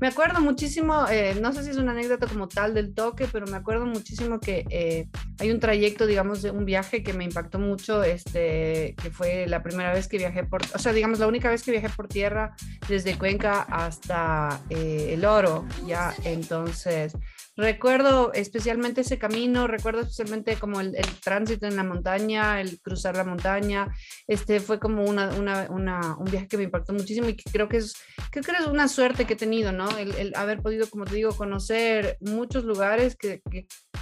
me 0.00 0.06
acuerdo 0.06 0.40
muchísimo, 0.40 1.08
eh, 1.08 1.36
no 1.40 1.52
sé 1.52 1.64
si 1.64 1.70
es 1.70 1.76
una 1.76 1.90
anécdota 1.90 2.28
como 2.28 2.46
tal 2.46 2.72
del 2.72 2.94
toque, 2.94 3.26
pero 3.32 3.46
me 3.46 3.56
acuerdo 3.56 3.84
muchísimo 3.84 4.38
que 4.38 4.64
eh, 4.70 5.08
hay 5.40 5.50
un 5.50 5.58
trayecto, 5.58 6.06
digamos, 6.06 6.40
de 6.42 6.52
un 6.52 6.64
viaje 6.64 7.02
que 7.02 7.12
me 7.12 7.24
impactó 7.24 7.58
mucho, 7.58 8.04
este, 8.04 8.94
que 9.02 9.10
fue 9.10 9.46
la 9.48 9.62
primera 9.62 9.92
vez 9.92 10.06
que 10.06 10.18
viajé 10.18 10.44
por, 10.44 10.62
o 10.72 10.78
sea, 10.78 10.92
digamos, 10.92 11.18
la 11.18 11.26
única 11.26 11.50
vez 11.50 11.64
que 11.64 11.72
viajé 11.72 11.88
por 11.88 12.06
tierra 12.06 12.54
desde 12.88 13.18
Cuenca 13.18 13.62
hasta 13.62 14.60
eh, 14.70 15.14
El 15.14 15.24
Oro, 15.24 15.66
ya, 15.84 16.14
entonces 16.24 17.14
Recuerdo 17.58 18.32
especialmente 18.34 19.00
ese 19.00 19.18
camino, 19.18 19.66
recuerdo 19.66 20.02
especialmente 20.02 20.54
como 20.60 20.80
el, 20.80 20.94
tránsito 21.24 21.66
en 21.66 21.74
la 21.74 21.82
montaña, 21.82 22.60
el 22.60 22.80
cruzar 22.80 23.16
la 23.16 23.24
montaña. 23.24 23.92
Este 24.28 24.60
fue 24.60 24.78
como 24.78 25.02
una, 25.02 25.30
una, 25.30 26.16
un 26.16 26.24
viaje 26.30 26.46
que 26.46 26.56
me 26.56 26.62
impactó 26.62 26.92
muchísimo 26.92 27.28
y 27.28 27.34
que 27.34 27.50
creo 27.50 27.68
que 27.68 27.78
es, 27.78 27.96
creo 28.30 28.44
que 28.44 28.52
es 28.52 28.66
una 28.68 28.86
suerte 28.86 29.24
que 29.24 29.32
he 29.32 29.36
tenido, 29.36 29.72
¿no? 29.72 29.88
El, 29.98 30.32
haber 30.36 30.62
podido, 30.62 30.88
como 30.88 31.04
te 31.04 31.16
digo, 31.16 31.36
conocer 31.36 32.16
muchos 32.20 32.62
lugares 32.62 33.16
que, 33.16 33.42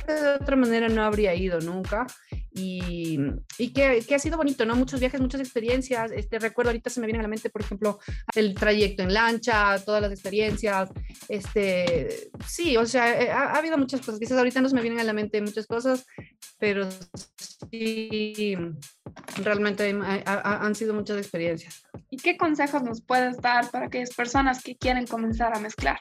de 0.06 0.34
otra 0.40 0.56
manera 0.56 0.88
no 0.88 1.02
habría 1.02 1.34
ido 1.34 1.60
nunca 1.60 2.06
y, 2.50 3.18
y 3.58 3.72
que, 3.72 4.14
ha 4.14 4.18
sido 4.18 4.38
bonito, 4.38 4.64
¿no? 4.64 4.74
Muchos 4.76 4.98
viajes, 4.98 5.20
muchas 5.20 5.40
experiencias. 5.40 6.10
Este, 6.12 6.38
recuerdo 6.38 6.70
ahorita 6.70 6.90
se 6.90 7.00
me 7.00 7.06
viene 7.06 7.18
a 7.18 7.22
la 7.22 7.28
mente, 7.28 7.50
por 7.50 7.60
ejemplo, 7.60 7.98
el 8.34 8.54
trayecto 8.54 9.02
en 9.02 9.12
lancha, 9.12 9.78
todas 9.84 10.00
las 10.00 10.12
experiencias. 10.12 10.90
Este, 11.28 12.30
sí, 12.46 12.76
o 12.76 12.86
sea, 12.86 13.04
ha 13.32 13.58
habido 13.58 13.76
muchas 13.76 14.00
cosas, 14.00 14.18
quizás 14.18 14.38
ahorita 14.38 14.60
no 14.60 14.68
se 14.68 14.74
me 14.74 14.82
vienen 14.82 15.00
a 15.00 15.04
la 15.04 15.12
mente 15.12 15.40
muchas 15.40 15.66
cosas, 15.66 16.06
pero 16.58 16.88
sí, 17.70 18.56
realmente 19.42 19.94
han 20.24 20.74
sido 20.74 20.94
muchas 20.94 21.18
experiencias. 21.18 21.82
¿Y 22.10 22.16
qué 22.16 22.36
consejos 22.36 22.82
nos 22.82 23.02
puedes 23.02 23.36
dar 23.38 23.70
para 23.70 23.86
aquellas 23.86 24.14
personas 24.14 24.62
que 24.62 24.76
quieren 24.76 25.06
comenzar 25.06 25.54
a 25.54 25.60
mezclar? 25.60 25.98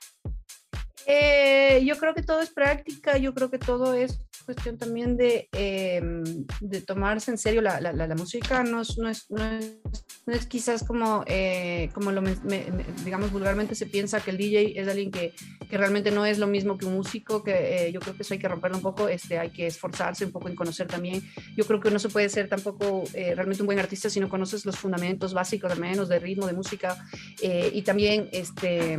Eh, 1.08 1.84
yo 1.86 1.98
creo 1.98 2.16
que 2.16 2.24
todo 2.24 2.42
es 2.42 2.50
práctica, 2.50 3.18
yo 3.18 3.34
creo 3.34 3.52
que 3.52 3.60
todo 3.60 3.94
es 3.94 4.20
cuestión 4.44 4.78
también 4.78 5.18
de, 5.18 5.50
em, 5.54 6.24
de 6.62 6.82
tomarse 6.82 7.32
en 7.32 7.38
serio 7.38 7.62
la, 7.62 7.80
la, 7.80 7.94
la 7.94 8.16
música, 8.16 8.64
no 8.64 8.82
es, 8.82 8.98
no, 8.98 9.10
es, 9.10 9.30
no, 9.30 9.44
es, 9.44 9.78
no 10.26 10.34
es, 10.34 10.46
quizás 10.48 10.84
como, 10.84 11.24
eh, 11.28 11.90
como 11.94 12.12
lo, 12.12 12.22
me, 12.22 12.36
me, 12.44 12.66
digamos, 13.04 13.32
vulgarmente 13.32 13.76
se 13.76 13.86
piensa 13.86 14.20
que 14.20 14.32
el 14.32 14.38
DJ 14.38 14.80
es 14.80 14.88
alguien 14.88 15.12
que, 15.12 15.34
que 15.70 15.78
realmente 15.78 16.12
no 16.12 16.26
es 16.26 16.40
lo 16.40 16.48
mismo 16.48 16.78
que 16.78 16.86
un 16.86 16.94
músico, 16.94 17.44
que 17.44 17.88
eh, 17.88 17.92
yo 17.92 18.00
creo 18.00 18.16
que 18.16 18.24
eso 18.24 18.34
hay 18.34 18.40
que 18.40 18.48
romperlo 18.48 18.78
un 18.78 18.84
poco, 18.84 19.08
este, 19.08 19.38
hay 19.38 19.52
que 19.52 19.68
esforzarse 19.68 20.26
un 20.26 20.32
poco 20.32 20.48
en 20.48 20.56
conocer 20.56 20.88
también, 20.88 21.24
yo 21.56 21.66
creo 21.66 21.80
que 21.80 21.92
no 21.92 22.00
se 22.00 22.10
puede 22.10 22.30
ser 22.30 22.50
tampoco 22.50 23.04
realmente 23.14 23.62
un 23.62 23.68
buen 23.68 23.80
artista 23.80 24.10
si 24.10 24.20
no 24.20 24.30
conoces 24.30 24.66
los 24.66 24.78
fundamentos 24.78 25.34
básicos 25.34 25.72
al 25.72 25.80
menos 25.80 26.10
de 26.10 26.20
ritmo, 26.20 26.48
de 26.48 26.54
música, 26.54 26.98
y 27.42 27.82
también, 27.84 28.30
este 28.32 28.98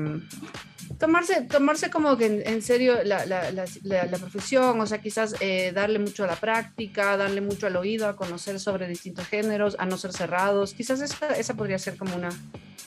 tomarse, 0.98 1.42
tomarse 1.42 1.90
como 1.90 2.16
que 2.16 2.42
en, 2.44 2.62
serio 2.62 3.02
la, 3.04 3.26
la, 3.26 3.50
la, 3.50 3.66
la, 3.82 4.18
profesión, 4.18 4.80
o 4.80 4.86
sea, 4.86 4.98
quizás 4.98 5.34
eh, 5.40 5.72
darle 5.74 5.98
mucho 5.98 6.24
a 6.24 6.26
la 6.26 6.36
práctica, 6.36 7.16
darle 7.16 7.40
mucho 7.40 7.66
al 7.66 7.76
oído, 7.76 8.08
a 8.08 8.16
conocer 8.16 8.60
sobre 8.60 8.88
distintos 8.88 9.26
géneros, 9.26 9.76
a 9.78 9.86
no 9.86 9.96
ser 9.98 10.12
cerrados. 10.12 10.74
Quizás 10.74 11.00
esa, 11.00 11.28
esa 11.36 11.54
podría 11.54 11.78
ser 11.78 11.96
como 11.96 12.16
una, 12.16 12.30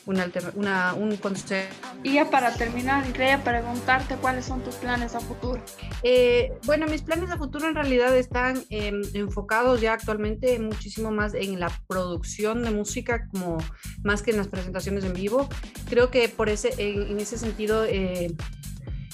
una, 0.10 0.30
una, 0.56 0.94
un 0.96 1.16
consejo. 1.18 1.70
Y 2.04 2.14
ya 2.14 2.30
para 2.30 2.54
terminar, 2.54 3.06
quería 3.14 3.44
preguntarte 3.44 4.16
cuáles 4.16 4.46
son 4.46 4.64
tus 4.64 4.76
planes 4.76 5.14
a 5.14 5.20
futuro. 5.20 5.62
Eh, 6.02 6.52
bueno, 6.66 6.88
mis 6.88 7.04
planes 7.04 7.30
a 7.30 7.38
futuro 7.38 7.68
en 7.68 7.76
realidad 7.76 8.18
están 8.18 8.64
eh, 8.72 8.92
enfocados 9.14 9.82
ya 9.82 9.94
actualmente 9.94 10.58
muchísimo 10.60 11.12
más 11.12 11.36
en 11.36 11.60
la 11.60 11.72
producción 11.88 12.64
de 12.64 12.72
música, 12.72 13.28
como 13.32 13.60
más 14.04 14.24
que 14.24 14.32
en 14.32 14.38
las 14.38 14.48
presentaciones 14.48 15.04
en 15.04 15.14
vivo. 15.14 15.48
Creo 15.90 16.10
que 16.10 16.28
por 16.28 16.50
ese, 16.50 16.74
en, 16.78 17.12
en 17.12 17.20
ese 17.20 17.38
sentido 17.38 17.86
eh, 17.86 18.36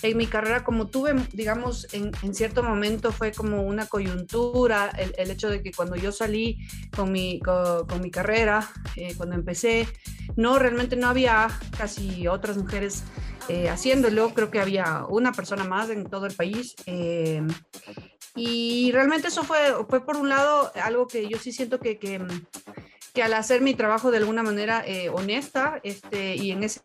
en 0.02 0.18
mi 0.18 0.28
carrera, 0.28 0.64
como 0.64 0.88
tuve, 0.88 1.14
digamos, 1.34 1.88
en, 1.94 2.14
cierto 2.34 2.64
momento 2.64 3.12
fue 3.12 3.32
como 3.32 3.64
una 3.64 3.88
coyuntura, 3.88 4.90
el, 5.18 5.32
hecho 5.32 5.50
de 5.50 5.62
que 5.62 5.72
cuando 5.72 5.96
yo 5.96 6.12
salí 6.12 6.60
con 6.96 7.12
mi, 7.12 7.40
con, 7.40 8.02
mi 8.02 8.12
carrera, 8.12 8.70
eh, 8.96 9.14
cuando 9.16 9.36
empecé, 9.36 9.88
no, 10.36 10.60
realmente 10.60 10.96
no 10.96 11.08
había 11.08 11.48
casi 11.78 12.28
otras 12.28 12.58
mujeres 12.58 13.04
eh, 13.48 13.70
haciéndolo, 13.70 14.34
creo 14.34 14.52
que 14.52 14.60
había 14.60 15.06
una 15.10 15.32
persona 15.32 15.64
más 15.64 15.90
en 15.90 16.06
todo 16.06 16.26
el 16.26 16.34
país. 16.34 16.76
y 18.36 18.92
realmente 18.92 19.30
eso 19.30 19.44
fue, 19.44 19.58
fue 19.90 20.06
por 20.06 20.18
un 20.18 20.30
lado 20.30 20.72
algo 20.84 21.08
que 21.08 21.28
yo 21.30 21.38
sí 21.38 21.52
siento 21.54 21.80
que, 21.80 21.98
que 21.98 22.20
que 23.16 23.24
al 23.24 23.34
hacer 23.34 23.62
mi 23.62 23.74
trabajo 23.74 24.12
de 24.12 24.18
alguna 24.18 24.44
manera 24.44 24.84
eh, 24.86 25.10
honesta 25.10 25.80
este, 25.84 26.36
y 26.36 26.52
en 26.52 26.64
esa 26.64 26.82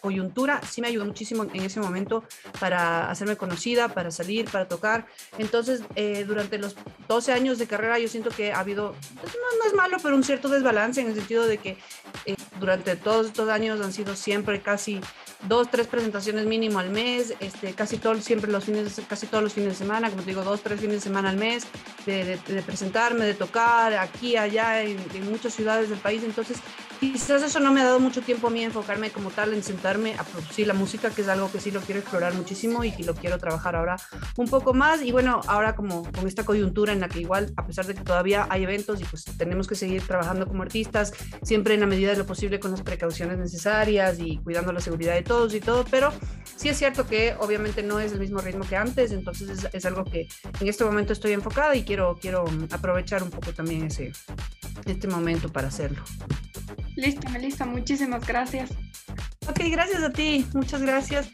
coyuntura, 0.00 0.60
sí 0.70 0.82
me 0.82 0.88
ayudó 0.88 1.06
muchísimo 1.06 1.44
en 1.44 1.62
ese 1.62 1.80
momento 1.80 2.24
para 2.60 3.10
hacerme 3.10 3.36
conocida, 3.36 3.88
para 3.88 4.10
salir, 4.10 4.50
para 4.50 4.68
tocar. 4.68 5.06
Entonces, 5.38 5.82
eh, 5.96 6.24
durante 6.28 6.58
los 6.58 6.76
12 7.08 7.32
años 7.32 7.58
de 7.58 7.66
carrera, 7.66 7.98
yo 7.98 8.06
siento 8.08 8.28
que 8.28 8.52
ha 8.52 8.60
habido, 8.60 8.94
pues, 9.20 9.34
no, 9.34 9.66
es 9.66 9.72
malo, 9.72 9.96
pero 10.02 10.14
un 10.14 10.22
cierto 10.22 10.50
desbalance 10.50 11.00
en 11.00 11.08
el 11.08 11.14
sentido 11.14 11.46
de 11.46 11.56
que 11.56 11.78
eh, 12.26 12.36
durante 12.60 12.94
todos 12.96 13.28
estos 13.28 13.48
años 13.48 13.80
han 13.80 13.94
sido 13.94 14.14
siempre 14.14 14.60
casi 14.60 15.00
dos, 15.48 15.70
tres 15.70 15.86
presentaciones 15.86 16.46
mínimo 16.46 16.78
al 16.78 16.90
mes, 16.90 17.34
este, 17.40 17.72
casi 17.74 17.98
todos, 17.98 18.22
siempre 18.22 18.50
los 18.50 18.64
fines, 18.64 19.00
casi 19.08 19.26
todos 19.26 19.42
los 19.42 19.52
fines 19.52 19.70
de 19.70 19.74
semana, 19.74 20.10
como 20.10 20.22
te 20.22 20.30
digo, 20.30 20.42
dos, 20.42 20.62
tres 20.62 20.80
fines 20.80 20.96
de 20.96 21.00
semana 21.00 21.30
al 21.30 21.36
mes, 21.36 21.66
de, 22.06 22.38
de, 22.46 22.62
presentarme, 22.62 23.24
de 23.24 23.34
tocar 23.34 23.94
aquí, 23.94 24.36
allá, 24.36 24.82
en, 24.82 24.98
en 25.14 25.30
muchos 25.30 25.54
ciudades 25.54 25.88
del 25.90 25.98
país. 25.98 26.22
Entonces, 26.24 26.58
quizás 27.10 27.42
eso 27.42 27.58
no 27.58 27.72
me 27.72 27.80
ha 27.80 27.84
dado 27.84 27.98
mucho 27.98 28.22
tiempo 28.22 28.46
a 28.46 28.50
mí 28.50 28.62
enfocarme 28.62 29.10
como 29.10 29.30
tal 29.30 29.52
en 29.52 29.62
sentarme 29.62 30.14
a 30.14 30.22
producir 30.22 30.66
la 30.66 30.74
música, 30.74 31.10
que 31.10 31.22
es 31.22 31.28
algo 31.28 31.50
que 31.50 31.58
sí 31.58 31.72
lo 31.72 31.80
quiero 31.80 32.00
explorar 32.00 32.34
muchísimo 32.34 32.84
y 32.84 32.92
que 32.92 33.02
lo 33.02 33.14
quiero 33.14 33.38
trabajar 33.38 33.74
ahora 33.74 33.96
un 34.36 34.46
poco 34.48 34.72
más. 34.72 35.02
Y 35.02 35.10
bueno, 35.10 35.40
ahora 35.48 35.74
como 35.74 36.04
con 36.12 36.28
esta 36.28 36.44
coyuntura 36.44 36.92
en 36.92 37.00
la 37.00 37.08
que 37.08 37.20
igual, 37.20 37.52
a 37.56 37.66
pesar 37.66 37.86
de 37.86 37.94
que 37.94 38.04
todavía 38.04 38.46
hay 38.50 38.62
eventos 38.62 39.00
y 39.00 39.04
pues 39.04 39.24
tenemos 39.36 39.66
que 39.66 39.74
seguir 39.74 40.06
trabajando 40.06 40.46
como 40.46 40.62
artistas, 40.62 41.12
siempre 41.42 41.74
en 41.74 41.80
la 41.80 41.86
medida 41.86 42.12
de 42.12 42.18
lo 42.18 42.26
posible 42.26 42.60
con 42.60 42.70
las 42.70 42.82
precauciones 42.82 43.38
necesarias 43.38 44.18
y 44.20 44.38
cuidando 44.38 44.72
la 44.72 44.80
seguridad 44.80 45.14
de 45.14 45.22
todos 45.22 45.31
y 45.54 45.60
todo, 45.60 45.84
pero 45.90 46.12
sí 46.56 46.68
es 46.68 46.78
cierto 46.78 47.06
que 47.06 47.34
obviamente 47.40 47.82
no 47.82 47.98
es 47.98 48.12
el 48.12 48.20
mismo 48.20 48.40
ritmo 48.40 48.64
que 48.64 48.76
antes, 48.76 49.12
entonces 49.12 49.48
es, 49.48 49.68
es 49.72 49.84
algo 49.84 50.04
que 50.04 50.28
en 50.60 50.68
este 50.68 50.84
momento 50.84 51.12
estoy 51.12 51.32
enfocada 51.32 51.74
y 51.74 51.84
quiero, 51.84 52.18
quiero 52.20 52.44
aprovechar 52.70 53.22
un 53.22 53.30
poco 53.30 53.52
también 53.52 53.84
ese, 53.84 54.12
este 54.86 55.08
momento 55.08 55.50
para 55.50 55.68
hacerlo. 55.68 56.02
Listo, 56.96 57.28
Melissa, 57.30 57.64
muchísimas 57.64 58.26
gracias. 58.26 58.70
Ok, 59.48 59.60
gracias 59.70 60.02
a 60.02 60.10
ti, 60.10 60.46
muchas 60.54 60.82
gracias. 60.82 61.28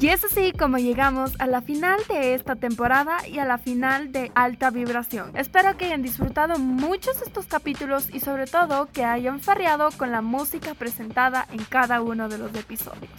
Y 0.00 0.08
es 0.08 0.24
así 0.24 0.52
como 0.52 0.78
llegamos 0.78 1.32
a 1.38 1.46
la 1.46 1.60
final 1.60 2.00
de 2.08 2.34
esta 2.34 2.56
temporada 2.56 3.28
y 3.28 3.38
a 3.38 3.44
la 3.44 3.58
final 3.58 4.10
de 4.10 4.32
Alta 4.34 4.70
Vibración. 4.70 5.36
Espero 5.36 5.76
que 5.76 5.84
hayan 5.84 6.02
disfrutado 6.02 6.58
muchos 6.58 7.20
estos 7.22 7.46
capítulos 7.46 8.08
y 8.12 8.20
sobre 8.20 8.46
todo 8.46 8.88
que 8.92 9.04
hayan 9.04 9.40
farreado 9.40 9.90
con 9.96 10.10
la 10.10 10.22
música 10.22 10.74
presentada 10.74 11.46
en 11.52 11.62
cada 11.64 12.00
uno 12.00 12.28
de 12.28 12.38
los 12.38 12.54
episodios. 12.54 13.10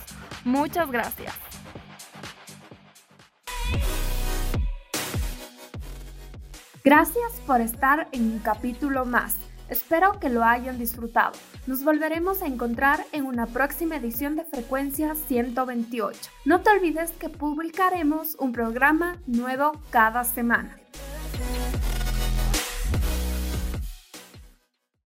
Muchas 0.43 0.91
gracias. 0.91 1.33
Gracias 6.83 7.31
por 7.47 7.61
estar 7.61 8.09
en 8.11 8.23
un 8.33 8.39
capítulo 8.39 9.05
más. 9.05 9.37
Espero 9.73 10.19
que 10.19 10.29
lo 10.29 10.43
hayan 10.43 10.77
disfrutado. 10.77 11.31
Nos 11.65 11.83
volveremos 11.83 12.43
a 12.43 12.45
encontrar 12.45 13.03
en 13.11 13.25
una 13.25 13.47
próxima 13.47 13.95
edición 13.95 14.35
de 14.35 14.43
Frecuencia 14.43 15.15
128. 15.15 16.29
No 16.45 16.61
te 16.61 16.69
olvides 16.69 17.09
que 17.13 17.29
publicaremos 17.29 18.35
un 18.35 18.51
programa 18.51 19.17
nuevo 19.25 19.71
cada 19.89 20.25
semana. 20.25 20.77